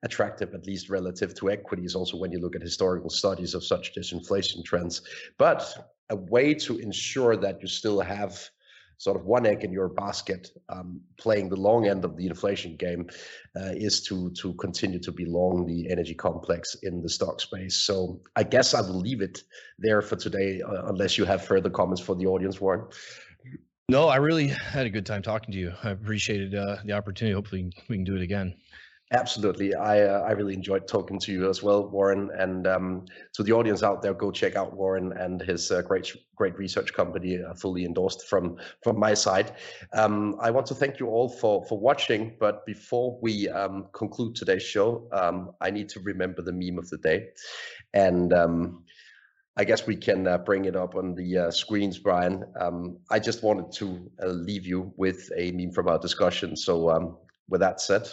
attractive, 0.04 0.52
at 0.54 0.66
least 0.66 0.90
relative 0.90 1.35
to 1.35 1.50
equities. 1.50 1.94
Also, 1.94 2.16
when 2.16 2.32
you 2.32 2.40
look 2.40 2.56
at 2.56 2.62
historical 2.62 3.11
studies 3.11 3.54
of 3.54 3.64
such 3.64 3.94
disinflation 3.94 4.64
trends, 4.64 5.02
but 5.38 5.92
a 6.11 6.16
way 6.16 6.52
to 6.52 6.78
ensure 6.78 7.37
that 7.37 7.61
you 7.62 7.68
still 7.68 8.00
have 8.00 8.50
sort 8.98 9.16
of 9.16 9.24
one 9.24 9.46
egg 9.46 9.64
in 9.64 9.72
your 9.72 9.88
basket, 9.88 10.50
um, 10.68 11.00
playing 11.18 11.48
the 11.48 11.57
long 11.57 11.87
end 11.87 12.05
of 12.05 12.16
the 12.16 12.26
inflation 12.26 12.76
game, 12.76 13.09
uh, 13.57 13.72
is 13.74 14.02
to 14.05 14.31
to 14.33 14.55
continue 14.55 14.98
to 15.00 15.12
be 15.12 15.24
long 15.24 15.66
the 15.66 15.90
energy 15.90 16.14
complex 16.14 16.76
in 16.83 17.02
the 17.02 17.09
stock 17.09 17.40
space. 17.40 17.76
So 17.76 18.20
I 18.37 18.42
guess 18.42 18.74
I 18.74 18.81
will 18.81 18.98
leave 18.98 19.22
it 19.22 19.42
there 19.78 20.02
for 20.02 20.16
today, 20.16 20.62
uh, 20.62 20.87
unless 20.87 21.18
you 21.18 21.24
have 21.24 21.44
further 21.44 21.70
comments 21.70 22.00
for 22.00 22.14
the 22.14 22.26
audience, 22.26 22.61
Warren. 22.61 22.87
No, 23.88 24.09
I 24.09 24.16
really 24.16 24.46
had 24.46 24.87
a 24.87 24.90
good 24.90 25.05
time 25.05 25.22
talking 25.22 25.52
to 25.52 25.59
you. 25.59 25.72
I 25.83 25.90
appreciated 25.90 26.55
uh, 26.55 26.76
the 26.85 26.92
opportunity. 26.92 27.35
Hopefully, 27.35 27.70
we 27.88 27.96
can 27.96 28.05
do 28.05 28.16
it 28.16 28.22
again. 28.22 28.55
Absolutely. 29.12 29.75
I 29.75 30.01
uh, 30.05 30.20
I 30.20 30.31
really 30.33 30.55
enjoyed 30.55 30.88
talking 30.88 31.18
to 31.20 31.33
you 31.33 31.51
as 31.51 31.62
well, 31.62 31.87
Warren. 31.87 32.31
And 32.38 32.66
um, 32.66 33.05
to 33.35 33.42
the 33.42 33.53
audience 33.53 33.83
out 33.83 34.01
there, 34.01 34.14
go 34.14 34.31
check 34.31 34.57
out 34.57 34.75
Warren 34.75 35.12
and 35.12 35.42
his 35.42 35.70
uh, 35.70 35.83
great 35.83 36.11
great 36.35 36.57
research 36.57 36.94
company, 36.94 37.38
uh, 37.42 37.53
fully 37.53 37.85
endorsed 37.85 38.27
from 38.27 38.57
from 38.83 38.98
my 38.98 39.12
side. 39.12 39.53
Um, 39.92 40.37
I 40.40 40.51
want 40.51 40.66
to 40.68 40.75
thank 40.75 40.98
you 40.98 41.09
all 41.09 41.29
for 41.29 41.62
for 41.66 41.79
watching. 41.79 42.37
But 42.40 42.64
before 42.64 43.18
we 43.20 43.51
um, 43.51 43.88
conclude 43.92 44.35
today's 44.35 44.62
show, 44.62 45.07
um, 45.12 45.51
I 45.61 45.70
need 45.70 45.90
to 45.90 46.01
remember 46.01 46.40
the 46.40 46.53
meme 46.53 46.79
of 46.79 46.88
the 46.88 46.98
day, 46.98 47.29
and. 47.94 48.33
Um, 48.33 48.85
I 49.55 49.64
guess 49.64 49.87
we 49.87 49.96
can 49.96 50.27
uh, 50.27 50.38
bring 50.38 50.64
it 50.64 50.77
up 50.77 50.94
on 50.94 51.14
the 51.14 51.37
uh, 51.37 51.51
screens, 51.51 51.98
Brian. 51.98 52.42
Um, 52.59 52.96
I 53.11 53.18
just 53.18 53.42
wanted 53.42 53.70
to 53.72 54.11
uh, 54.22 54.29
leave 54.29 54.64
you 54.64 54.94
with 54.96 55.31
a 55.37 55.51
meme 55.53 55.72
from 55.72 55.88
our 55.88 55.98
discussion. 55.98 56.57
So, 56.57 56.88
um, 56.88 57.18
with 57.51 57.61
that 57.61 57.79
said, 57.79 58.09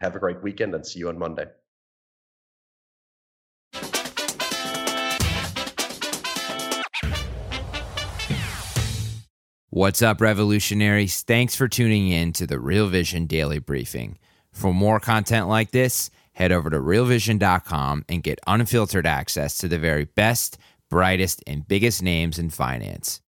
have 0.00 0.16
a 0.16 0.18
great 0.18 0.42
weekend 0.42 0.74
and 0.74 0.86
see 0.86 0.98
you 1.00 1.08
on 1.08 1.18
Monday. 1.18 1.46
What's 9.70 10.00
up, 10.00 10.22
revolutionaries? 10.22 11.20
Thanks 11.20 11.54
for 11.54 11.68
tuning 11.68 12.08
in 12.08 12.32
to 12.32 12.46
the 12.46 12.58
Real 12.58 12.88
Vision 12.88 13.26
Daily 13.26 13.58
Briefing. 13.58 14.18
For 14.50 14.72
more 14.72 14.98
content 14.98 15.48
like 15.48 15.70
this, 15.70 16.08
head 16.32 16.50
over 16.50 16.70
to 16.70 16.78
realvision.com 16.78 18.06
and 18.08 18.22
get 18.22 18.38
unfiltered 18.46 19.06
access 19.06 19.58
to 19.58 19.68
the 19.68 19.78
very 19.78 20.06
best, 20.06 20.56
brightest, 20.88 21.44
and 21.46 21.68
biggest 21.68 22.02
names 22.02 22.38
in 22.38 22.48
finance. 22.48 23.20